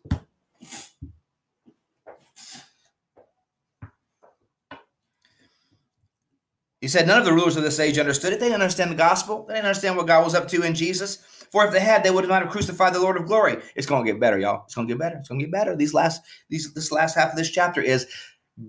He 6.81 6.87
said, 6.87 7.07
None 7.07 7.19
of 7.19 7.25
the 7.25 7.33
rulers 7.33 7.57
of 7.57 7.63
this 7.63 7.79
age 7.79 7.97
understood 7.97 8.33
it. 8.33 8.39
They 8.39 8.47
didn't 8.47 8.61
understand 8.61 8.91
the 8.91 8.95
gospel. 8.95 9.45
They 9.47 9.55
didn't 9.55 9.67
understand 9.67 9.97
what 9.97 10.07
God 10.07 10.23
was 10.23 10.35
up 10.35 10.47
to 10.49 10.63
in 10.63 10.75
Jesus. 10.75 11.17
For 11.51 11.65
if 11.65 11.73
they 11.73 11.79
had, 11.79 12.03
they 12.03 12.11
would 12.11 12.27
not 12.27 12.43
have 12.43 12.51
crucified 12.51 12.93
the 12.93 12.99
Lord 12.99 13.17
of 13.17 13.25
glory. 13.25 13.57
It's 13.75 13.87
gonna 13.87 14.05
get 14.05 14.19
better, 14.19 14.39
y'all. 14.39 14.63
It's 14.65 14.75
gonna 14.75 14.87
get 14.87 14.99
better. 14.99 15.17
It's 15.17 15.29
gonna 15.29 15.41
get 15.41 15.51
better. 15.51 15.75
These 15.75 15.93
last, 15.93 16.21
these 16.49 16.73
this 16.73 16.91
last 16.91 17.15
half 17.15 17.31
of 17.31 17.37
this 17.37 17.49
chapter 17.49 17.81
is 17.81 18.07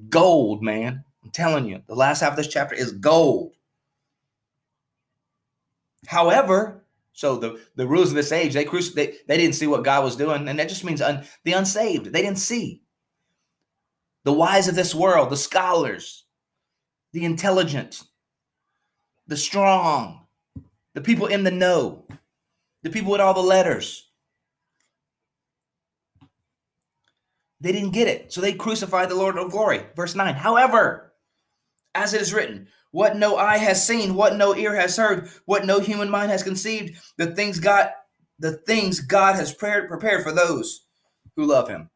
gold, 0.08 0.62
man. 0.62 1.04
I'm 1.22 1.30
telling 1.30 1.66
you, 1.66 1.82
the 1.86 1.94
last 1.94 2.20
half 2.20 2.32
of 2.32 2.36
this 2.36 2.48
chapter 2.48 2.74
is 2.74 2.92
gold. 2.92 3.54
However, 6.06 6.84
so 7.12 7.36
the, 7.36 7.60
the 7.76 7.86
rulers 7.86 8.10
of 8.10 8.14
this 8.16 8.32
age, 8.32 8.54
they, 8.54 8.64
cruci- 8.64 8.94
they 8.94 9.14
they 9.28 9.36
didn't 9.36 9.54
see 9.54 9.66
what 9.66 9.84
God 9.84 10.02
was 10.02 10.16
doing, 10.16 10.48
and 10.48 10.58
that 10.58 10.68
just 10.70 10.84
means 10.84 11.02
un- 11.02 11.24
the 11.44 11.52
unsaved. 11.52 12.06
They 12.06 12.22
didn't 12.22 12.38
see. 12.38 12.82
The 14.24 14.32
wise 14.32 14.68
of 14.68 14.74
this 14.74 14.94
world, 14.94 15.30
the 15.30 15.36
scholars, 15.36 16.24
the 17.12 17.24
intelligent, 17.24 18.02
the 19.26 19.36
strong, 19.36 20.26
the 20.94 21.00
people 21.00 21.26
in 21.26 21.44
the 21.44 21.50
know, 21.50 22.04
the 22.82 22.90
people 22.90 23.12
with 23.12 23.20
all 23.20 23.34
the 23.34 23.40
letters. 23.40 24.08
They 27.60 27.72
didn't 27.72 27.90
get 27.90 28.08
it. 28.08 28.32
So 28.32 28.40
they 28.40 28.54
crucified 28.54 29.10
the 29.10 29.16
Lord 29.16 29.36
of 29.36 29.50
glory. 29.50 29.84
Verse 29.94 30.14
9. 30.14 30.34
However, 30.34 31.12
as 31.94 32.14
it 32.14 32.22
is 32.22 32.32
written, 32.32 32.68
what 32.90 33.16
no 33.16 33.36
eye 33.36 33.58
has 33.58 33.86
seen, 33.86 34.14
what 34.14 34.36
no 34.36 34.54
ear 34.54 34.74
has 34.74 34.96
heard, 34.96 35.28
what 35.44 35.66
no 35.66 35.78
human 35.78 36.10
mind 36.10 36.30
has 36.30 36.42
conceived, 36.42 36.98
the 37.18 37.34
things 37.34 37.60
God 37.60 37.90
the 38.40 38.52
things 38.52 39.00
God 39.00 39.36
has 39.36 39.52
prepared, 39.52 40.22
for 40.22 40.32
those 40.32 40.86
who 41.36 41.44
love 41.44 41.68
him. 41.68 41.90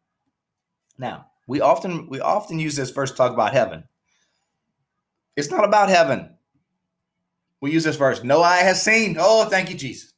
Now, 0.98 1.28
we 1.48 1.60
often 1.60 2.08
we 2.08 2.20
often 2.20 2.58
use 2.58 2.76
this 2.76 2.90
verse 2.90 3.10
to 3.10 3.16
talk 3.16 3.32
about 3.32 3.54
heaven. 3.54 3.84
It's 5.36 5.50
not 5.50 5.64
about 5.64 5.88
heaven. 5.88 6.30
We 7.60 7.72
use 7.72 7.84
this 7.84 7.96
verse. 7.96 8.22
No 8.22 8.42
eye 8.42 8.58
has 8.58 8.82
seen. 8.82 9.16
Oh, 9.18 9.46
thank 9.46 9.70
you, 9.70 9.76
Jesus. 9.76 10.12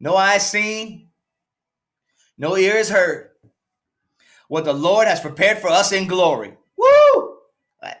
No 0.00 0.16
eye 0.16 0.34
has 0.34 0.50
seen. 0.50 1.08
No 2.36 2.56
ear 2.56 2.76
has 2.76 2.88
heard. 2.88 3.30
What 4.48 4.64
the 4.64 4.72
Lord 4.72 5.06
has 5.06 5.20
prepared 5.20 5.58
for 5.58 5.68
us 5.68 5.92
in 5.92 6.08
glory. 6.08 6.56
Woo! 6.76 7.36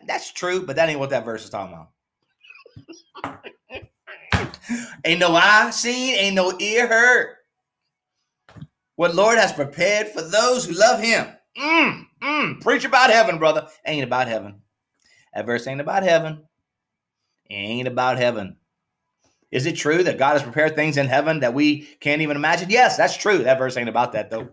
That's 0.06 0.32
true, 0.32 0.66
but 0.66 0.76
that 0.76 0.88
ain't 0.88 0.98
what 0.98 1.10
that 1.10 1.24
verse 1.24 1.44
is 1.44 1.50
talking 1.50 1.88
about. 3.22 3.50
ain't 5.04 5.20
no 5.20 5.34
eye 5.34 5.70
seen, 5.70 6.16
ain't 6.16 6.34
no 6.34 6.52
ear 6.58 6.88
heard. 6.88 7.36
What 8.96 9.14
Lord 9.14 9.38
has 9.38 9.52
prepared 9.52 10.08
for 10.08 10.22
those 10.22 10.66
who 10.66 10.74
love 10.74 11.00
Him. 11.00 11.26
Mm, 11.56 12.06
mm, 12.22 12.60
preach 12.60 12.84
about 12.84 13.10
heaven, 13.10 13.38
brother. 13.38 13.68
Ain't 13.86 14.04
about 14.04 14.28
heaven. 14.28 14.59
That 15.34 15.46
verse 15.46 15.66
ain't 15.66 15.80
about 15.80 16.02
heaven. 16.02 16.44
It 17.48 17.54
ain't 17.54 17.88
about 17.88 18.18
heaven. 18.18 18.56
Is 19.50 19.66
it 19.66 19.76
true 19.76 20.02
that 20.04 20.18
God 20.18 20.34
has 20.34 20.42
prepared 20.42 20.76
things 20.76 20.96
in 20.96 21.08
heaven 21.08 21.40
that 21.40 21.54
we 21.54 21.82
can't 22.00 22.22
even 22.22 22.36
imagine? 22.36 22.70
Yes, 22.70 22.96
that's 22.96 23.16
true. 23.16 23.38
That 23.38 23.58
verse 23.58 23.76
ain't 23.76 23.88
about 23.88 24.12
that, 24.12 24.30
though. 24.30 24.50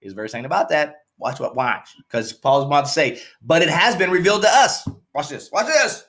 His 0.00 0.12
verse 0.12 0.34
ain't 0.34 0.46
about 0.46 0.68
that. 0.70 0.96
Watch 1.18 1.40
what 1.40 1.56
watch. 1.56 1.94
Because 1.98 2.32
Paul's 2.32 2.66
about 2.66 2.86
to 2.86 2.90
say, 2.90 3.20
but 3.42 3.62
it 3.62 3.68
has 3.68 3.96
been 3.96 4.10
revealed 4.10 4.42
to 4.42 4.48
us. 4.50 4.86
Watch 5.14 5.28
this. 5.28 5.50
Watch 5.52 5.66
this. 5.66 6.04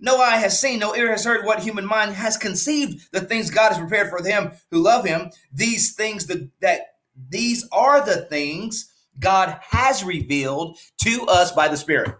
No 0.00 0.20
eye 0.20 0.36
has 0.36 0.58
seen, 0.58 0.80
no 0.80 0.96
ear 0.96 1.10
has 1.10 1.24
heard 1.24 1.46
what 1.46 1.62
human 1.62 1.86
mind 1.86 2.12
has 2.12 2.36
conceived 2.36 3.08
the 3.12 3.20
things 3.20 3.50
God 3.50 3.68
has 3.68 3.78
prepared 3.78 4.10
for 4.10 4.20
them 4.20 4.50
who 4.70 4.80
love 4.80 5.04
him. 5.04 5.30
These 5.52 5.94
things 5.94 6.26
that, 6.26 6.50
that 6.60 6.96
these 7.28 7.68
are 7.70 8.04
the 8.04 8.22
things 8.22 8.92
God 9.20 9.60
has 9.62 10.02
revealed 10.02 10.76
to 11.02 11.24
us 11.28 11.52
by 11.52 11.68
the 11.68 11.76
Spirit. 11.76 12.16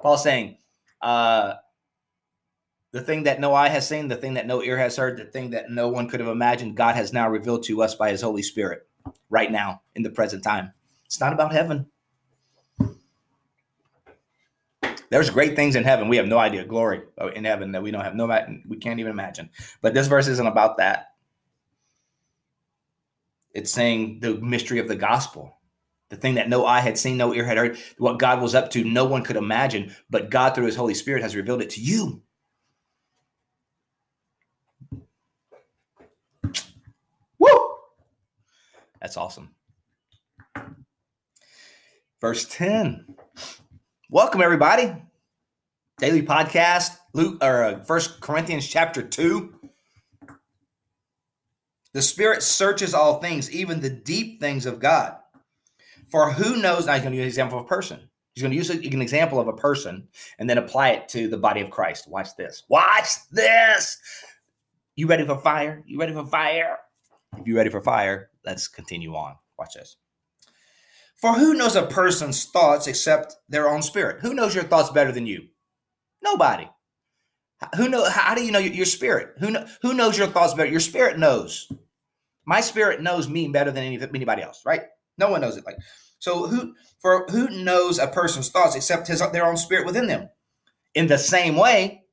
Paul's 0.00 0.22
saying, 0.22 0.56
uh, 1.02 1.54
the 2.92 3.00
thing 3.00 3.24
that 3.24 3.40
no 3.40 3.54
eye 3.54 3.68
has 3.68 3.86
seen, 3.86 4.08
the 4.08 4.16
thing 4.16 4.34
that 4.34 4.46
no 4.46 4.62
ear 4.62 4.78
has 4.78 4.96
heard, 4.96 5.18
the 5.18 5.24
thing 5.24 5.50
that 5.50 5.70
no 5.70 5.88
one 5.88 6.08
could 6.08 6.20
have 6.20 6.28
imagined, 6.28 6.76
God 6.76 6.96
has 6.96 7.12
now 7.12 7.28
revealed 7.28 7.64
to 7.64 7.82
us 7.82 7.94
by 7.94 8.10
his 8.10 8.22
Holy 8.22 8.42
Spirit 8.42 8.88
right 9.28 9.50
now 9.50 9.82
in 9.94 10.02
the 10.02 10.10
present 10.10 10.42
time. 10.42 10.72
It's 11.04 11.20
not 11.20 11.32
about 11.32 11.52
heaven. 11.52 11.86
There's 15.10 15.30
great 15.30 15.56
things 15.56 15.74
in 15.74 15.84
heaven. 15.84 16.08
We 16.08 16.16
have 16.18 16.28
no 16.28 16.38
idea. 16.38 16.64
Glory 16.64 17.02
in 17.34 17.44
heaven 17.44 17.72
that 17.72 17.82
we 17.82 17.90
don't 17.90 18.04
have 18.04 18.14
no 18.14 18.26
we 18.68 18.76
can't 18.76 19.00
even 19.00 19.10
imagine. 19.10 19.50
But 19.82 19.92
this 19.92 20.06
verse 20.06 20.28
isn't 20.28 20.46
about 20.46 20.76
that. 20.78 21.14
It's 23.52 23.72
saying 23.72 24.20
the 24.20 24.34
mystery 24.34 24.78
of 24.78 24.86
the 24.86 24.94
gospel. 24.94 25.59
The 26.10 26.16
thing 26.16 26.34
that 26.34 26.48
no 26.48 26.66
eye 26.66 26.80
had 26.80 26.98
seen, 26.98 27.16
no 27.16 27.32
ear 27.32 27.44
had 27.44 27.56
heard, 27.56 27.78
what 27.96 28.18
God 28.18 28.42
was 28.42 28.54
up 28.54 28.70
to, 28.72 28.82
no 28.82 29.04
one 29.04 29.22
could 29.22 29.36
imagine, 29.36 29.94
but 30.10 30.28
God 30.28 30.54
through 30.54 30.66
his 30.66 30.74
Holy 30.74 30.94
Spirit 30.94 31.22
has 31.22 31.36
revealed 31.36 31.62
it 31.62 31.70
to 31.70 31.80
you. 31.80 32.22
Woo! 37.38 37.48
That's 39.00 39.16
awesome. 39.16 39.50
Verse 42.20 42.44
10. 42.44 43.06
Welcome, 44.10 44.42
everybody. 44.42 44.92
Daily 45.98 46.22
podcast, 46.22 46.96
Luke 47.12 47.38
or 47.40 47.62
uh, 47.62 47.84
First 47.84 48.20
Corinthians 48.20 48.66
chapter 48.66 49.00
2. 49.00 49.54
The 51.92 52.02
Spirit 52.02 52.42
searches 52.42 52.94
all 52.94 53.20
things, 53.20 53.48
even 53.52 53.80
the 53.80 53.90
deep 53.90 54.40
things 54.40 54.66
of 54.66 54.80
God. 54.80 55.19
For 56.10 56.30
who 56.32 56.60
knows? 56.60 56.86
Now 56.86 56.94
he's 56.94 57.02
going 57.02 57.12
to 57.12 57.18
use 57.18 57.24
an 57.24 57.28
example 57.28 57.58
of 57.58 57.64
a 57.64 57.68
person. 57.68 58.08
He's 58.34 58.42
going 58.42 58.52
to 58.52 58.56
use 58.56 58.70
an 58.70 59.02
example 59.02 59.40
of 59.40 59.48
a 59.48 59.52
person 59.52 60.08
and 60.38 60.48
then 60.48 60.58
apply 60.58 60.90
it 60.90 61.08
to 61.10 61.28
the 61.28 61.36
body 61.36 61.60
of 61.60 61.70
Christ. 61.70 62.08
Watch 62.08 62.36
this. 62.36 62.64
Watch 62.68 63.08
this. 63.30 63.98
You 64.96 65.06
ready 65.06 65.24
for 65.24 65.38
fire? 65.38 65.82
You 65.86 65.98
ready 65.98 66.12
for 66.12 66.26
fire? 66.26 66.78
If 67.36 67.46
you're 67.46 67.56
ready 67.56 67.70
for 67.70 67.80
fire, 67.80 68.30
let's 68.44 68.68
continue 68.68 69.14
on. 69.14 69.36
Watch 69.58 69.74
this. 69.74 69.96
For 71.16 71.34
who 71.34 71.54
knows 71.54 71.76
a 71.76 71.86
person's 71.86 72.44
thoughts 72.46 72.86
except 72.86 73.36
their 73.48 73.68
own 73.68 73.82
spirit? 73.82 74.20
Who 74.22 74.32
knows 74.32 74.54
your 74.54 74.64
thoughts 74.64 74.90
better 74.90 75.12
than 75.12 75.26
you? 75.26 75.48
Nobody. 76.22 76.68
Who 77.76 77.88
know? 77.88 78.08
How 78.08 78.34
do 78.34 78.42
you 78.42 78.52
know 78.52 78.58
your 78.58 78.86
spirit? 78.86 79.34
Who 79.38 79.50
know, 79.50 79.66
who 79.82 79.92
knows 79.92 80.16
your 80.16 80.28
thoughts 80.28 80.54
better? 80.54 80.70
Your 80.70 80.80
spirit 80.80 81.18
knows. 81.18 81.70
My 82.46 82.62
spirit 82.62 83.02
knows 83.02 83.28
me 83.28 83.48
better 83.48 83.70
than 83.70 83.84
any, 83.84 84.00
anybody 84.00 84.42
else, 84.42 84.62
right? 84.64 84.84
No 85.20 85.30
one 85.30 85.40
knows 85.42 85.56
it. 85.56 85.64
Like 85.64 85.76
So 86.18 86.48
who 86.48 86.74
for 87.00 87.26
who 87.30 87.48
knows 87.48 87.98
a 87.98 88.08
person's 88.08 88.48
thoughts 88.48 88.74
except 88.74 89.06
his 89.06 89.22
their 89.30 89.46
own 89.46 89.56
spirit 89.56 89.86
within 89.86 90.08
them? 90.08 90.30
In 90.94 91.06
the 91.06 91.18
same 91.18 91.54
way, 91.54 92.04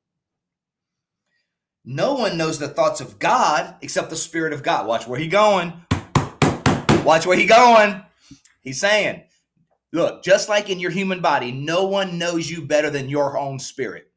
no 1.84 2.14
one 2.14 2.36
knows 2.36 2.58
the 2.58 2.68
thoughts 2.68 3.00
of 3.00 3.18
God 3.18 3.76
except 3.80 4.10
the 4.10 4.16
Spirit 4.16 4.52
of 4.52 4.62
God. 4.62 4.86
Watch 4.86 5.08
where 5.08 5.18
he 5.18 5.26
going. 5.26 5.72
Watch 7.02 7.26
where 7.26 7.36
he 7.36 7.46
going. 7.46 8.02
He's 8.60 8.78
saying, 8.78 9.24
look, 9.92 10.22
just 10.22 10.50
like 10.50 10.68
in 10.68 10.80
your 10.80 10.90
human 10.90 11.20
body, 11.20 11.50
no 11.50 11.86
one 11.86 12.18
knows 12.18 12.50
you 12.50 12.62
better 12.62 12.90
than 12.90 13.08
your 13.08 13.38
own 13.38 13.58
spirit. 13.58 14.12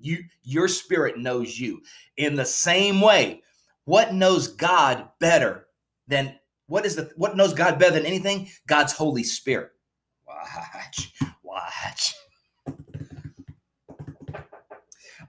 You 0.00 0.18
your 0.42 0.68
spirit 0.68 1.18
knows 1.18 1.58
you. 1.58 1.80
In 2.16 2.36
the 2.36 2.44
same 2.44 3.00
way, 3.00 3.42
what 3.84 4.12
knows 4.12 4.48
God 4.48 5.08
better 5.18 5.66
than 6.06 6.37
what 6.68 6.86
is 6.86 6.96
the 6.96 7.10
what 7.16 7.36
knows 7.36 7.54
God 7.54 7.78
better 7.78 7.94
than 7.94 8.06
anything? 8.06 8.48
God's 8.66 8.92
Holy 8.92 9.24
Spirit. 9.24 9.72
Watch, 10.26 11.12
watch. 11.42 12.14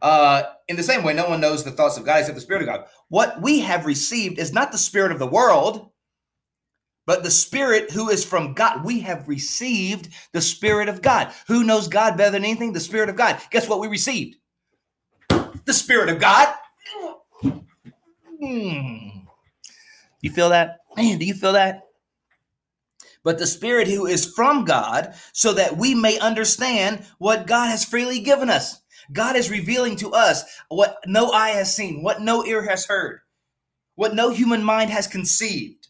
Uh, 0.01 0.43
in 0.67 0.75
the 0.75 0.83
same 0.83 1.03
way, 1.03 1.13
no 1.13 1.27
one 1.27 1.41
knows 1.41 1.63
the 1.63 1.71
thoughts 1.71 1.97
of 1.97 2.05
God 2.05 2.19
except 2.19 2.35
the 2.35 2.41
Spirit 2.41 2.61
of 2.61 2.67
God. 2.67 2.85
What 3.09 3.41
we 3.41 3.59
have 3.59 3.85
received 3.85 4.37
is 4.37 4.53
not 4.53 4.71
the 4.71 4.77
Spirit 4.77 5.11
of 5.11 5.19
the 5.19 5.27
world, 5.27 5.89
but 7.05 7.23
the 7.23 7.31
Spirit 7.31 7.91
who 7.91 8.09
is 8.09 8.23
from 8.23 8.53
God. 8.53 8.85
We 8.85 8.99
have 9.01 9.27
received 9.27 10.09
the 10.31 10.41
Spirit 10.41 10.89
of 10.89 11.01
God. 11.01 11.33
Who 11.47 11.63
knows 11.63 11.87
God 11.87 12.17
better 12.17 12.31
than 12.31 12.45
anything? 12.45 12.73
The 12.73 12.79
Spirit 12.79 13.09
of 13.09 13.15
God. 13.15 13.41
Guess 13.49 13.67
what 13.67 13.79
we 13.79 13.87
received? 13.87 14.37
The 15.65 15.73
Spirit 15.73 16.09
of 16.09 16.19
God. 16.19 16.53
Hmm. 18.41 19.18
You 20.21 20.31
feel 20.31 20.49
that? 20.49 20.79
Man, 20.95 21.17
do 21.17 21.25
you 21.25 21.33
feel 21.33 21.53
that? 21.53 21.83
But 23.23 23.37
the 23.37 23.47
Spirit 23.47 23.87
who 23.87 24.05
is 24.05 24.25
from 24.25 24.65
God, 24.65 25.13
so 25.33 25.53
that 25.53 25.77
we 25.77 25.93
may 25.93 26.17
understand 26.19 27.05
what 27.17 27.47
God 27.47 27.67
has 27.69 27.83
freely 27.83 28.19
given 28.19 28.49
us. 28.49 28.81
God 29.11 29.35
is 29.35 29.49
revealing 29.49 29.95
to 29.97 30.11
us 30.11 30.43
what 30.69 30.97
no 31.05 31.31
eye 31.31 31.51
has 31.51 31.73
seen, 31.73 32.03
what 32.03 32.21
no 32.21 32.45
ear 32.45 32.63
has 32.67 32.85
heard, 32.85 33.21
what 33.95 34.15
no 34.15 34.29
human 34.29 34.63
mind 34.63 34.91
has 34.91 35.07
conceived. 35.07 35.87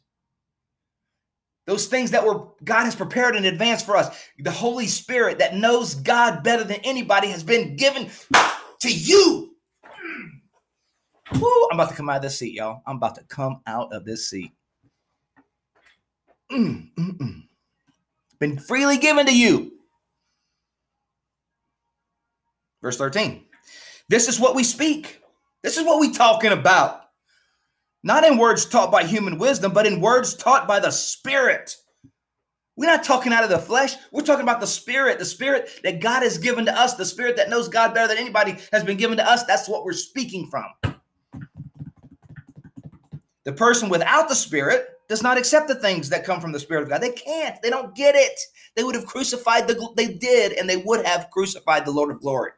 Those 1.66 1.86
things 1.86 2.12
that 2.12 2.26
were 2.26 2.48
God 2.64 2.86
has 2.86 2.96
prepared 2.96 3.36
in 3.36 3.46
advance 3.46 3.84
for 3.84 3.96
us. 3.96 4.10
The 4.40 4.50
Holy 4.50 4.88
Spirit 4.88 5.38
that 5.38 5.56
knows 5.56 5.94
God 5.94 6.44
better 6.44 6.64
than 6.64 6.80
anybody 6.84 7.28
has 7.28 7.44
been 7.44 7.76
given 7.76 8.10
to 8.80 8.92
you. 8.92 9.49
I'm 11.32 11.42
about 11.74 11.90
to 11.90 11.96
come 11.96 12.10
out 12.10 12.18
of 12.18 12.22
this 12.24 12.40
seat, 12.40 12.54
y'all. 12.54 12.82
I'm 12.86 12.98
about 12.98 13.16
to 13.16 13.24
come 13.24 13.62
out 13.68 13.94
of 13.94 14.06
this 14.06 14.30
seat. 14.30 14.52
Mm, 16.52 16.90
mm, 16.98 17.18
mm. 17.18 17.44
Been 18.40 18.58
freely 18.58 18.98
given 18.98 19.26
to 19.28 19.38
you. 19.38 19.74
Verse 22.82 22.98
13. 22.98 23.46
This 24.08 24.28
is 24.28 24.40
what 24.40 24.56
we 24.56 24.64
speak. 24.64 25.22
This 25.62 25.78
is 25.78 25.86
what 25.86 26.00
we 26.00 26.12
talking 26.12 26.52
about. 26.52 27.02
Not 28.02 28.24
in 28.24 28.38
words 28.38 28.66
taught 28.66 28.92
by 28.92 29.04
human 29.04 29.38
wisdom, 29.38 29.74
but 29.74 29.86
in 29.86 30.02
words 30.02 30.34
taught 30.34 30.68
by 30.68 30.80
the 30.80 30.90
Spirit. 30.90 31.76
We're 32.78 32.86
not 32.86 33.04
talking 33.04 33.34
out 33.34 33.44
of 33.44 33.50
the 33.50 33.60
flesh. 33.60 33.96
We're 34.12 34.24
talking 34.24 34.44
about 34.44 34.62
the 34.62 34.68
Spirit, 34.68 35.20
the 35.20 35.26
Spirit 35.26 35.70
that 35.84 36.00
God 36.00 36.24
has 36.24 36.38
given 36.38 36.66
to 36.66 36.80
us, 36.80 36.96
the 36.96 37.06
Spirit 37.06 37.36
that 37.36 37.50
knows 37.50 37.68
God 37.68 37.94
better 37.94 38.08
than 38.08 38.18
anybody 38.18 38.56
has 38.72 38.86
been 38.86 38.98
given 38.98 39.18
to 39.18 39.30
us. 39.30 39.44
That's 39.44 39.68
what 39.68 39.84
we're 39.84 39.92
speaking 39.92 40.50
from. 40.50 40.89
The 43.46 43.54
person 43.54 43.90
without 43.90 44.30
the 44.30 44.36
Spirit 44.36 44.88
does 45.08 45.24
not 45.24 45.38
accept 45.38 45.68
the 45.68 45.76
things 45.76 46.10
that 46.10 46.26
come 46.26 46.42
from 46.42 46.52
the 46.52 46.60
Spirit 46.60 46.84
of 46.84 46.90
God. 46.90 47.02
They 47.02 47.12
can't. 47.12 47.62
They 47.62 47.70
don't 47.70 47.96
get 47.96 48.16
it. 48.16 48.40
They 48.76 48.84
would 48.84 48.96
have 48.96 49.06
crucified 49.06 49.68
the. 49.68 49.90
They 49.96 50.14
did, 50.14 50.54
and 50.54 50.70
they 50.70 50.78
would 50.78 51.06
have 51.06 51.30
crucified 51.32 51.86
the 51.86 51.92
Lord 51.92 52.12
of 52.12 52.22
Glory. 52.22 52.52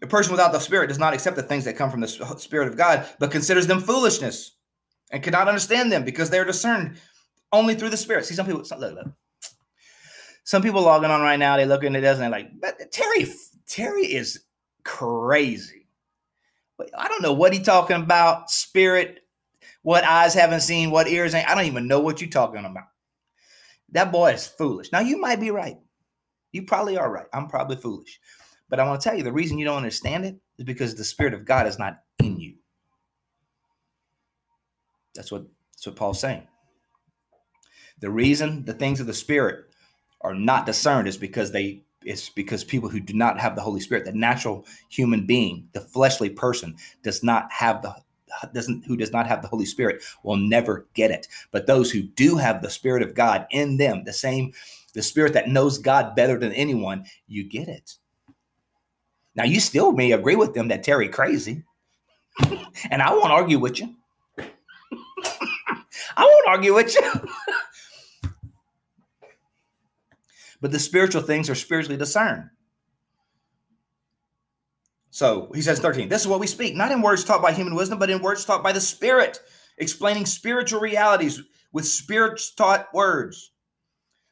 The 0.00 0.06
person 0.06 0.32
without 0.32 0.52
the 0.52 0.58
Spirit 0.58 0.88
does 0.88 0.98
not 0.98 1.14
accept 1.14 1.36
the 1.36 1.42
things 1.42 1.64
that 1.64 1.76
come 1.76 1.90
from 1.90 2.00
the 2.00 2.08
Spirit 2.08 2.68
of 2.68 2.76
God, 2.76 3.06
but 3.18 3.30
considers 3.30 3.66
them 3.66 3.80
foolishness 3.80 4.52
and 5.10 5.22
cannot 5.22 5.48
understand 5.48 5.92
them 5.92 6.04
because 6.04 6.30
they 6.30 6.38
are 6.38 6.44
discerned 6.44 6.98
only 7.52 7.74
through 7.74 7.90
the 7.90 7.96
Spirit. 7.96 8.26
See, 8.26 8.34
some 8.34 8.46
people, 8.46 8.64
some, 8.64 8.80
look, 8.80 8.94
look. 8.94 9.06
some 10.44 10.62
people 10.62 10.82
logging 10.82 11.10
on 11.10 11.22
right 11.22 11.38
now, 11.38 11.56
they 11.56 11.66
look 11.66 11.84
into 11.84 12.00
this 12.00 12.14
and 12.14 12.22
they're 12.22 12.30
like, 12.30 12.50
but 12.60 12.92
Terry, 12.92 13.26
Terry 13.66 14.04
is 14.12 14.44
crazy. 14.84 15.83
I 16.96 17.08
don't 17.08 17.22
know 17.22 17.32
what 17.32 17.52
he's 17.52 17.66
talking 17.66 17.96
about. 17.96 18.50
Spirit, 18.50 19.20
what 19.82 20.04
eyes 20.04 20.34
haven't 20.34 20.60
seen, 20.60 20.90
what 20.90 21.08
ears 21.08 21.34
ain't. 21.34 21.48
I 21.48 21.54
don't 21.54 21.66
even 21.66 21.88
know 21.88 22.00
what 22.00 22.20
you're 22.20 22.30
talking 22.30 22.64
about. 22.64 22.84
That 23.90 24.10
boy 24.10 24.32
is 24.32 24.46
foolish. 24.46 24.90
Now, 24.92 25.00
you 25.00 25.20
might 25.20 25.40
be 25.40 25.50
right. 25.50 25.76
You 26.52 26.62
probably 26.62 26.96
are 26.96 27.10
right. 27.10 27.26
I'm 27.32 27.48
probably 27.48 27.76
foolish. 27.76 28.20
But 28.68 28.80
I 28.80 28.86
want 28.86 29.00
to 29.00 29.08
tell 29.08 29.16
you 29.16 29.24
the 29.24 29.32
reason 29.32 29.58
you 29.58 29.64
don't 29.64 29.76
understand 29.76 30.24
it 30.24 30.36
is 30.58 30.64
because 30.64 30.94
the 30.94 31.04
Spirit 31.04 31.34
of 31.34 31.44
God 31.44 31.66
is 31.66 31.78
not 31.78 31.98
in 32.22 32.40
you. 32.40 32.54
That's 35.14 35.30
what 35.30 35.46
that's 35.72 35.86
what 35.86 35.96
Paul's 35.96 36.20
saying. 36.20 36.46
The 38.00 38.10
reason 38.10 38.64
the 38.64 38.72
things 38.72 39.00
of 39.00 39.06
the 39.06 39.14
Spirit 39.14 39.66
are 40.20 40.34
not 40.34 40.66
discerned 40.66 41.06
is 41.06 41.16
because 41.16 41.52
they 41.52 41.84
it's 42.04 42.28
because 42.28 42.64
people 42.64 42.88
who 42.88 43.00
do 43.00 43.14
not 43.14 43.40
have 43.40 43.56
the 43.56 43.62
Holy 43.62 43.80
Spirit, 43.80 44.04
the 44.04 44.12
natural 44.12 44.66
human 44.88 45.26
being, 45.26 45.68
the 45.72 45.80
fleshly 45.80 46.30
person, 46.30 46.76
does 47.02 47.22
not 47.22 47.50
have 47.50 47.82
the 47.82 47.94
doesn't 48.52 48.84
who 48.84 48.96
does 48.96 49.12
not 49.12 49.26
have 49.26 49.42
the 49.42 49.48
Holy 49.48 49.64
Spirit 49.64 50.02
will 50.22 50.36
never 50.36 50.86
get 50.94 51.10
it. 51.10 51.28
But 51.52 51.66
those 51.66 51.90
who 51.90 52.02
do 52.02 52.36
have 52.36 52.62
the 52.62 52.70
Spirit 52.70 53.02
of 53.02 53.14
God 53.14 53.46
in 53.50 53.76
them, 53.76 54.04
the 54.04 54.12
same 54.12 54.52
the 54.92 55.02
Spirit 55.02 55.32
that 55.34 55.48
knows 55.48 55.78
God 55.78 56.14
better 56.16 56.38
than 56.38 56.52
anyone, 56.52 57.04
you 57.26 57.44
get 57.44 57.68
it. 57.68 57.94
Now 59.34 59.44
you 59.44 59.60
still 59.60 59.92
may 59.92 60.12
agree 60.12 60.36
with 60.36 60.54
them 60.54 60.68
that 60.68 60.82
Terry 60.82 61.08
crazy, 61.08 61.62
and 62.90 63.02
I 63.02 63.12
won't 63.12 63.32
argue 63.32 63.58
with 63.58 63.80
you. 63.80 63.94
I 66.16 66.24
won't 66.24 66.48
argue 66.48 66.74
with 66.74 66.94
you. 66.94 67.02
but 70.64 70.72
the 70.72 70.78
spiritual 70.78 71.20
things 71.20 71.50
are 71.50 71.54
spiritually 71.54 71.98
discerned. 71.98 72.44
So 75.10 75.50
he 75.54 75.60
says 75.60 75.78
13, 75.78 76.08
this 76.08 76.22
is 76.22 76.26
what 76.26 76.40
we 76.40 76.46
speak, 76.46 76.74
not 76.74 76.90
in 76.90 77.02
words 77.02 77.22
taught 77.22 77.42
by 77.42 77.52
human 77.52 77.74
wisdom, 77.74 77.98
but 77.98 78.08
in 78.08 78.22
words 78.22 78.46
taught 78.46 78.62
by 78.62 78.72
the 78.72 78.80
Spirit, 78.80 79.40
explaining 79.76 80.24
spiritual 80.24 80.80
realities 80.80 81.38
with 81.74 81.84
spirit 81.84 82.40
taught 82.56 82.86
words. 82.94 83.52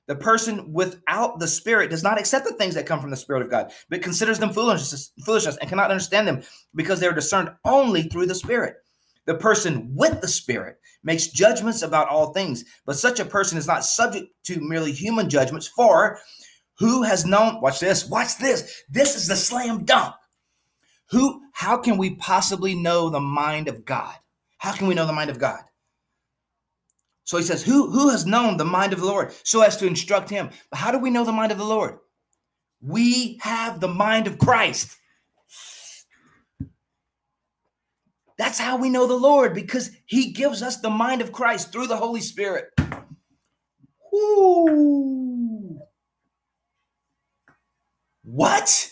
The 0.06 0.16
person 0.16 0.72
without 0.72 1.38
the 1.38 1.46
Spirit 1.46 1.90
does 1.90 2.02
not 2.02 2.18
accept 2.18 2.46
the 2.46 2.54
things 2.54 2.76
that 2.76 2.86
come 2.86 3.02
from 3.02 3.10
the 3.10 3.16
Spirit 3.18 3.42
of 3.42 3.50
God, 3.50 3.70
but 3.90 4.00
considers 4.00 4.38
them 4.38 4.54
foolishness, 4.54 5.12
foolishness 5.26 5.58
and 5.58 5.68
cannot 5.68 5.90
understand 5.90 6.26
them 6.26 6.42
because 6.74 6.98
they 6.98 7.08
are 7.08 7.12
discerned 7.12 7.50
only 7.66 8.04
through 8.04 8.24
the 8.24 8.34
Spirit. 8.34 8.76
The 9.26 9.34
person 9.34 9.94
with 9.94 10.22
the 10.22 10.28
Spirit 10.28 10.78
makes 11.02 11.28
judgments 11.28 11.82
about 11.82 12.08
all 12.08 12.32
things, 12.32 12.64
but 12.86 12.96
such 12.96 13.20
a 13.20 13.24
person 13.24 13.58
is 13.58 13.66
not 13.66 13.84
subject 13.84 14.28
to 14.44 14.60
merely 14.60 14.92
human 14.92 15.28
judgments. 15.28 15.66
For 15.66 16.18
who 16.78 17.02
has 17.02 17.24
known? 17.24 17.60
Watch 17.60 17.80
this. 17.80 18.08
Watch 18.08 18.38
this. 18.38 18.82
This 18.88 19.16
is 19.16 19.26
the 19.26 19.36
slam 19.36 19.84
dunk. 19.84 20.14
Who? 21.10 21.42
How 21.52 21.76
can 21.76 21.98
we 21.98 22.16
possibly 22.16 22.74
know 22.74 23.10
the 23.10 23.20
mind 23.20 23.68
of 23.68 23.84
God? 23.84 24.14
How 24.58 24.72
can 24.72 24.86
we 24.86 24.94
know 24.94 25.06
the 25.06 25.12
mind 25.12 25.30
of 25.30 25.38
God? 25.38 25.60
So 27.24 27.36
he 27.36 27.44
says, 27.44 27.62
who, 27.62 27.90
who 27.90 28.10
has 28.10 28.26
known 28.26 28.56
the 28.56 28.64
mind 28.64 28.92
of 28.92 29.00
the 29.00 29.06
Lord 29.06 29.32
so 29.44 29.62
as 29.62 29.76
to 29.78 29.86
instruct 29.86 30.28
him? 30.28 30.50
But 30.70 30.78
how 30.78 30.90
do 30.90 30.98
we 30.98 31.10
know 31.10 31.24
the 31.24 31.32
mind 31.32 31.52
of 31.52 31.58
the 31.58 31.64
Lord? 31.64 31.98
We 32.80 33.38
have 33.42 33.80
the 33.80 33.88
mind 33.88 34.26
of 34.26 34.38
Christ. 34.38 34.96
That's 38.42 38.58
how 38.58 38.76
we 38.76 38.90
know 38.90 39.06
the 39.06 39.14
Lord 39.14 39.54
because 39.54 39.92
he 40.04 40.32
gives 40.32 40.62
us 40.62 40.78
the 40.80 40.90
mind 40.90 41.20
of 41.20 41.30
Christ 41.30 41.70
through 41.70 41.86
the 41.86 41.96
Holy 41.96 42.20
Spirit. 42.20 42.70
Ooh. 44.12 45.80
What? 48.24 48.90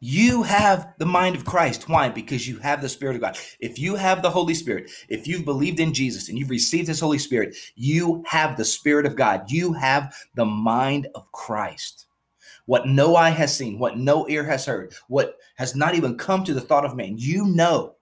You 0.00 0.42
have 0.42 0.94
the 0.98 1.06
mind 1.06 1.36
of 1.36 1.44
Christ. 1.44 1.88
Why? 1.88 2.08
Because 2.08 2.48
you 2.48 2.58
have 2.58 2.82
the 2.82 2.88
Spirit 2.88 3.14
of 3.14 3.22
God. 3.22 3.38
If 3.60 3.78
you 3.78 3.94
have 3.94 4.20
the 4.20 4.30
Holy 4.30 4.54
Spirit, 4.54 4.90
if 5.08 5.28
you've 5.28 5.44
believed 5.44 5.78
in 5.78 5.94
Jesus 5.94 6.28
and 6.28 6.36
you've 6.36 6.50
received 6.50 6.88
His 6.88 6.98
Holy 6.98 7.18
Spirit, 7.18 7.54
you 7.76 8.24
have 8.26 8.56
the 8.56 8.64
Spirit 8.64 9.06
of 9.06 9.14
God. 9.14 9.48
You 9.48 9.74
have 9.74 10.12
the 10.34 10.44
mind 10.44 11.06
of 11.14 11.30
Christ. 11.30 12.06
What 12.66 12.88
no 12.88 13.14
eye 13.14 13.30
has 13.30 13.56
seen, 13.56 13.78
what 13.78 13.96
no 13.96 14.28
ear 14.28 14.42
has 14.42 14.66
heard, 14.66 14.92
what 15.06 15.36
has 15.54 15.76
not 15.76 15.94
even 15.94 16.18
come 16.18 16.42
to 16.42 16.52
the 16.52 16.60
thought 16.60 16.84
of 16.84 16.96
man, 16.96 17.14
you 17.16 17.46
know 17.46 17.94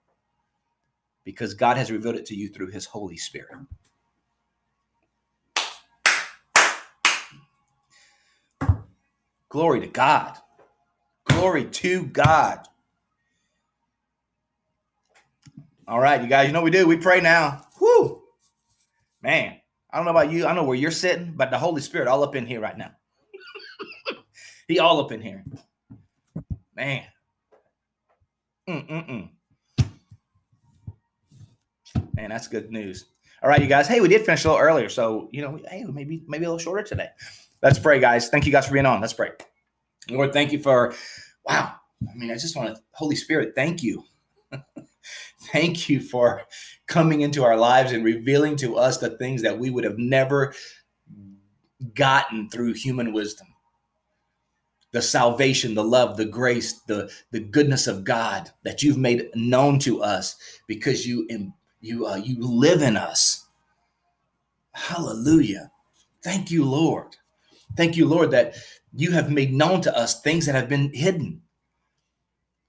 because 1.27 1.55
God 1.55 1.77
has 1.77 1.91
revealed 1.91 2.15
it 2.15 2.25
to 2.27 2.37
you 2.37 2.49
through 2.49 2.69
His 2.71 2.87
Holy 2.87 3.17
Spirit. 3.17 3.57
Glory 9.51 9.81
to 9.81 9.89
God. 9.89 10.39
Glory 11.25 11.65
to 11.67 12.07
God. 12.07 12.61
All 15.89 16.01
right, 16.01 16.23
you 16.23 16.29
guys, 16.29 16.47
you 16.47 16.53
know 16.53 16.63
we 16.63 16.71
do. 16.71 16.87
We 16.87 16.97
pray 16.97 17.21
now. 17.21 17.67
Whoo. 17.81 18.23
Man, 19.21 19.57
I 19.91 19.97
don't 19.97 20.05
know 20.05 20.13
about 20.13 20.31
you. 20.31 20.47
I 20.47 20.55
know 20.55 20.65
where 20.65 20.77
you're 20.77 20.93
sitting, 20.93 21.35
but 21.37 21.51
the 21.51 21.59
Holy 21.59 21.83
Spirit 21.83 22.07
all 22.09 22.23
up 22.23 22.37
in 22.37 22.47
here 22.47 22.61
right 22.61 22.79
now. 22.79 22.93
he 24.69 24.79
all 24.79 25.01
up 25.01 25.11
in 25.11 25.21
here. 25.21 25.45
Man. 26.77 27.03
Mm-mm-mm. 28.69 29.31
Man, 32.17 32.31
that's 32.31 32.49
good 32.49 32.71
news. 32.71 33.05
All 33.43 33.51
right, 33.51 33.61
you 33.61 33.67
guys. 33.67 33.87
Hey, 33.87 34.01
we 34.01 34.09
did 34.09 34.25
finish 34.25 34.45
a 34.45 34.49
little 34.49 34.63
earlier, 34.63 34.89
so 34.89 35.29
you 35.33 35.43
know, 35.43 35.61
hey, 35.69 35.85
maybe 35.85 36.25
maybe 36.27 36.47
a 36.47 36.49
little 36.49 36.59
shorter 36.59 36.83
today. 36.83 37.09
Let's 37.63 37.79
pray, 37.79 38.01
guys. 38.01 38.31
Thank 38.31 38.47
you 38.47 38.53
guys 38.53 38.67
for 38.67 38.73
being 38.73 38.87
on. 38.87 39.03
Let's 39.03 39.13
pray. 39.13 39.33
Lord, 40.11 40.33
thank 40.33 40.51
you 40.51 40.63
for 40.63 40.95
wow. 41.45 41.75
I 42.03 42.15
mean, 42.15 42.31
I 42.31 42.35
just 42.35 42.57
want 42.57 42.75
to, 42.75 42.83
Holy 42.93 43.17
Spirit, 43.17 43.53
thank 43.55 43.83
you. 43.83 44.03
thank 45.53 45.91
you 45.91 46.01
for 46.01 46.43
coming 46.87 47.21
into 47.21 47.45
our 47.45 47.57
lives 47.57 47.93
and 47.93 48.05
revealing 48.05 48.57
to 48.57 48.77
us 48.77 48.99
the 48.99 49.11
things 49.19 49.43
that 49.43 49.59
we 49.59 49.69
would 49.69 49.85
have 49.85 49.99
never 49.99 50.55
gotten 51.95 52.49
through 52.49 52.73
human 52.73 53.13
wisdom 53.13 53.47
the 54.93 55.03
salvation, 55.03 55.75
the 55.75 55.85
love, 55.85 56.17
the 56.17 56.25
grace, 56.25 56.81
the, 56.89 57.11
the 57.31 57.41
goodness 57.41 57.87
of 57.87 58.03
God 58.03 58.51
that 58.65 58.83
you've 58.83 58.97
made 58.97 59.29
known 59.35 59.79
to 59.81 60.03
us 60.03 60.37
because 60.67 61.07
you 61.07 61.27
you 61.87 62.07
uh, 62.07 62.17
you 62.17 62.37
live 62.41 62.83
in 62.83 62.97
us. 62.97 63.47
Hallelujah. 64.73 65.71
Thank 66.23 66.51
you, 66.51 66.65
Lord. 66.65 67.17
Thank 67.77 67.97
you, 67.97 68.07
Lord, 68.07 68.31
that 68.33 68.57
you 68.93 69.13
have 69.13 69.31
made 69.31 69.53
known 69.53 69.81
to 69.83 69.97
us 69.97 70.21
things 70.21 70.47
that 70.47 70.55
have 70.55 70.69
been 70.69 70.93
hidden. 70.93 71.43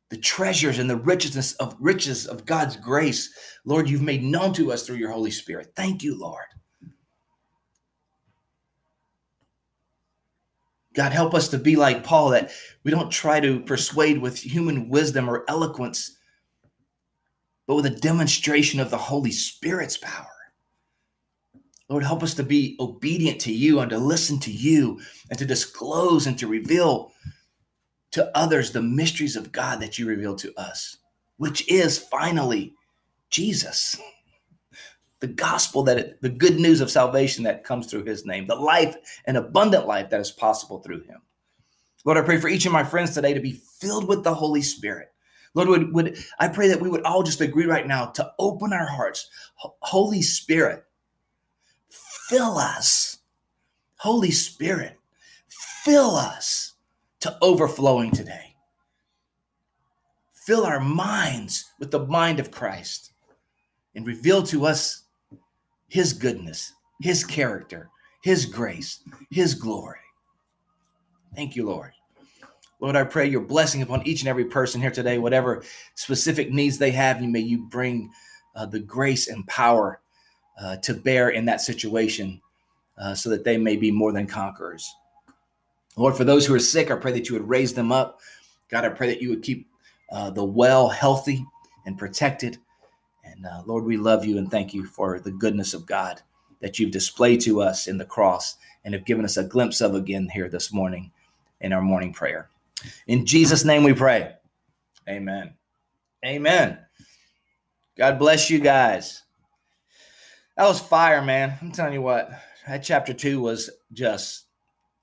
The 0.09 0.17
treasures 0.17 0.79
and 0.79 0.89
the 0.89 0.95
richness 0.95 1.53
of 1.53 1.75
riches 1.79 2.27
of 2.27 2.45
God's 2.45 2.77
grace, 2.77 3.33
Lord, 3.65 3.89
you've 3.89 4.01
made 4.01 4.23
known 4.23 4.53
to 4.53 4.71
us 4.71 4.85
through 4.85 4.95
your 4.97 5.11
Holy 5.11 5.31
Spirit. 5.31 5.73
Thank 5.75 6.01
you, 6.01 6.17
Lord. 6.17 6.45
God, 10.93 11.11
help 11.11 11.35
us 11.35 11.49
to 11.49 11.59
be 11.59 11.75
like 11.75 12.03
Paul, 12.03 12.29
that 12.29 12.51
we 12.83 12.89
don't 12.89 13.11
try 13.11 13.39
to 13.39 13.59
persuade 13.59 14.19
with 14.19 14.39
human 14.39 14.89
wisdom 14.89 15.29
or 15.29 15.45
eloquence, 15.47 16.17
but 17.67 17.75
with 17.75 17.85
a 17.85 17.91
demonstration 17.91 18.79
of 18.79 18.89
the 18.89 18.97
Holy 18.97 19.31
Spirit's 19.31 19.97
power. 19.97 20.25
Lord, 21.89 22.03
help 22.03 22.23
us 22.23 22.33
to 22.35 22.43
be 22.43 22.75
obedient 22.79 23.39
to 23.41 23.53
you 23.53 23.79
and 23.79 23.89
to 23.91 23.97
listen 23.97 24.39
to 24.39 24.51
you 24.51 24.99
and 25.29 25.37
to 25.37 25.45
disclose 25.45 26.27
and 26.27 26.37
to 26.39 26.47
reveal 26.47 27.11
to 28.11 28.35
others 28.35 28.71
the 28.71 28.81
mysteries 28.81 29.35
of 29.35 29.51
God 29.51 29.79
that 29.81 29.99
you 29.99 30.07
revealed 30.07 30.39
to 30.39 30.53
us, 30.59 30.97
which 31.37 31.69
is 31.69 31.97
finally 31.99 32.73
Jesus 33.29 34.01
the 35.19 35.27
gospel 35.27 35.83
that 35.83 35.97
it, 35.97 36.21
the 36.21 36.29
good 36.29 36.59
news 36.59 36.81
of 36.81 36.91
salvation 36.91 37.43
that 37.43 37.63
comes 37.63 37.87
through 37.87 38.03
his 38.03 38.25
name, 38.25 38.45
the 38.45 38.55
life 38.55 38.95
and 39.25 39.37
abundant 39.37 39.87
life 39.87 40.09
that 40.09 40.19
is 40.19 40.31
possible 40.31 40.79
through 40.79 41.01
him. 41.01 41.21
Lord, 42.05 42.17
I 42.17 42.21
pray 42.21 42.39
for 42.39 42.47
each 42.47 42.65
of 42.65 42.71
my 42.71 42.83
friends 42.83 43.13
today 43.13 43.33
to 43.33 43.39
be 43.39 43.59
filled 43.79 44.07
with 44.07 44.23
the 44.23 44.33
Holy 44.33 44.61
Spirit. 44.61 45.11
Lord, 45.57 45.69
would, 45.69 45.93
would 45.93 46.17
I 46.39 46.47
pray 46.47 46.67
that 46.67 46.79
we 46.79 46.89
would 46.89 47.03
all 47.03 47.23
just 47.23 47.41
agree 47.41 47.65
right 47.65 47.87
now 47.87 48.05
to 48.07 48.31
open 48.37 48.73
our 48.73 48.85
hearts. 48.85 49.27
Holy 49.55 50.21
Spirit, 50.21 50.85
fill 51.89 52.57
us. 52.57 53.17
Holy 53.97 54.29
Spirit, 54.29 54.99
fill 55.83 56.15
us 56.15 56.75
to 57.21 57.35
overflowing 57.41 58.11
today. 58.11 58.55
Fill 60.45 60.63
our 60.63 60.79
minds 60.79 61.73
with 61.79 61.89
the 61.89 62.05
mind 62.05 62.39
of 62.39 62.51
Christ 62.51 63.13
and 63.95 64.05
reveal 64.05 64.43
to 64.43 64.67
us 64.67 65.05
his 65.87 66.13
goodness, 66.13 66.71
his 67.01 67.23
character, 67.23 67.89
his 68.21 68.45
grace, 68.45 69.03
his 69.31 69.55
glory. 69.55 69.97
Thank 71.35 71.55
you, 71.55 71.65
Lord. 71.65 71.93
Lord, 72.79 72.95
I 72.95 73.03
pray 73.03 73.27
your 73.27 73.41
blessing 73.41 73.81
upon 73.81 74.05
each 74.05 74.21
and 74.21 74.29
every 74.29 74.45
person 74.45 74.81
here 74.81 74.91
today, 74.91 75.17
whatever 75.17 75.63
specific 75.95 76.51
needs 76.51 76.77
they 76.77 76.91
have, 76.91 77.21
you 77.21 77.27
may 77.27 77.39
you 77.39 77.57
bring 77.57 78.11
uh, 78.55 78.67
the 78.67 78.79
grace 78.79 79.27
and 79.27 79.47
power 79.47 79.99
uh, 80.61 80.77
to 80.77 80.93
bear 80.93 81.29
in 81.29 81.45
that 81.45 81.61
situation 81.61 82.39
uh, 82.97 83.15
so 83.15 83.29
that 83.29 83.43
they 83.43 83.57
may 83.57 83.75
be 83.75 83.91
more 83.91 84.11
than 84.11 84.27
conquerors. 84.27 84.95
Lord, 85.95 86.15
for 86.15 86.23
those 86.23 86.45
who 86.45 86.53
are 86.53 86.59
sick, 86.59 86.91
I 86.91 86.95
pray 86.95 87.11
that 87.13 87.29
you 87.29 87.33
would 87.33 87.49
raise 87.49 87.73
them 87.73 87.91
up. 87.91 88.19
God, 88.69 88.85
I 88.85 88.89
pray 88.89 89.07
that 89.07 89.21
you 89.21 89.29
would 89.29 89.41
keep 89.41 89.67
uh, 90.11 90.29
the 90.29 90.43
well 90.43 90.89
healthy 90.89 91.45
and 91.85 91.97
protected. 91.97 92.59
And 93.23 93.45
uh, 93.45 93.63
Lord, 93.65 93.85
we 93.85 93.97
love 93.97 94.23
you 94.23 94.37
and 94.37 94.51
thank 94.51 94.73
you 94.73 94.85
for 94.85 95.19
the 95.19 95.31
goodness 95.31 95.73
of 95.73 95.87
God 95.87 96.21
that 96.61 96.77
you've 96.77 96.91
displayed 96.91 97.41
to 97.41 97.61
us 97.61 97.87
in 97.87 97.97
the 97.97 98.05
cross 98.05 98.57
and 98.85 98.93
have 98.93 99.05
given 99.05 99.25
us 99.25 99.37
a 99.37 99.43
glimpse 99.43 99.81
of 99.81 99.95
again 99.95 100.29
here 100.33 100.49
this 100.49 100.71
morning 100.71 101.11
in 101.59 101.73
our 101.73 101.81
morning 101.81 102.13
prayer. 102.13 102.49
In 103.07 103.25
Jesus' 103.25 103.65
name 103.65 103.83
we 103.83 103.93
pray. 103.93 104.33
Amen. 105.09 105.53
Amen. 106.25 106.79
God 107.97 108.19
bless 108.19 108.49
you 108.49 108.59
guys. 108.59 109.23
That 110.55 110.67
was 110.67 110.79
fire, 110.79 111.21
man. 111.21 111.57
I'm 111.61 111.71
telling 111.71 111.93
you 111.93 112.01
what, 112.01 112.29
that 112.67 112.83
chapter 112.83 113.13
two 113.13 113.39
was 113.39 113.69
just 113.93 114.45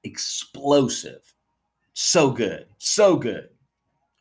explosive. 0.02 1.34
So 1.92 2.30
good. 2.30 2.66
So 2.78 3.16
good. 3.16 3.48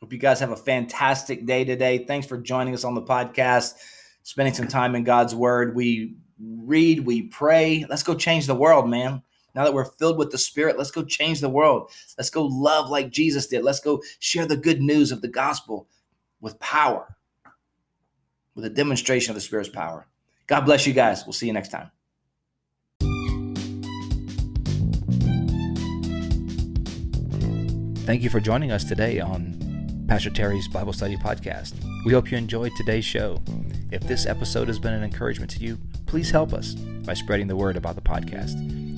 Hope 0.00 0.12
you 0.12 0.18
guys 0.18 0.40
have 0.40 0.50
a 0.50 0.56
fantastic 0.56 1.46
day 1.46 1.64
today. 1.64 2.04
Thanks 2.04 2.26
for 2.26 2.38
joining 2.38 2.74
us 2.74 2.84
on 2.84 2.94
the 2.94 3.02
podcast 3.02 3.74
spending 4.22 4.54
some 4.54 4.68
time 4.68 4.94
in 4.94 5.04
God's 5.04 5.34
word. 5.34 5.74
We 5.74 6.16
read, 6.38 7.00
we 7.00 7.22
pray. 7.22 7.84
Let's 7.88 8.02
go 8.02 8.14
change 8.14 8.46
the 8.46 8.54
world, 8.54 8.88
man. 8.88 9.22
Now 9.54 9.64
that 9.64 9.74
we're 9.74 9.84
filled 9.84 10.18
with 10.18 10.30
the 10.30 10.38
Spirit, 10.38 10.76
let's 10.76 10.90
go 10.90 11.04
change 11.04 11.40
the 11.40 11.48
world. 11.48 11.90
Let's 12.18 12.30
go 12.30 12.44
love 12.44 12.90
like 12.90 13.10
Jesus 13.10 13.46
did. 13.46 13.62
Let's 13.62 13.80
go 13.80 14.02
share 14.18 14.46
the 14.46 14.56
good 14.56 14.80
news 14.80 15.12
of 15.12 15.22
the 15.22 15.28
gospel 15.28 15.88
with 16.40 16.58
power, 16.58 17.16
with 18.54 18.64
a 18.64 18.70
demonstration 18.70 19.30
of 19.30 19.36
the 19.36 19.40
Spirit's 19.40 19.68
power. 19.68 20.06
God 20.46 20.62
bless 20.62 20.86
you 20.86 20.92
guys. 20.92 21.24
We'll 21.24 21.32
see 21.32 21.46
you 21.46 21.52
next 21.52 21.70
time. 21.70 21.90
Thank 28.04 28.22
you 28.22 28.28
for 28.28 28.40
joining 28.40 28.70
us 28.70 28.84
today 28.84 29.20
on 29.20 30.04
Pastor 30.08 30.28
Terry's 30.28 30.68
Bible 30.68 30.92
Study 30.92 31.16
Podcast. 31.16 31.72
We 32.04 32.12
hope 32.12 32.30
you 32.30 32.36
enjoyed 32.36 32.72
today's 32.76 33.04
show. 33.04 33.40
If 33.90 34.02
this 34.02 34.26
episode 34.26 34.68
has 34.68 34.78
been 34.78 34.92
an 34.92 35.02
encouragement 35.04 35.50
to 35.52 35.60
you, 35.60 35.78
please 36.04 36.30
help 36.30 36.52
us 36.52 36.74
by 36.74 37.14
spreading 37.14 37.46
the 37.46 37.56
word 37.56 37.78
about 37.78 37.94
the 37.94 38.02
podcast. 38.02 38.83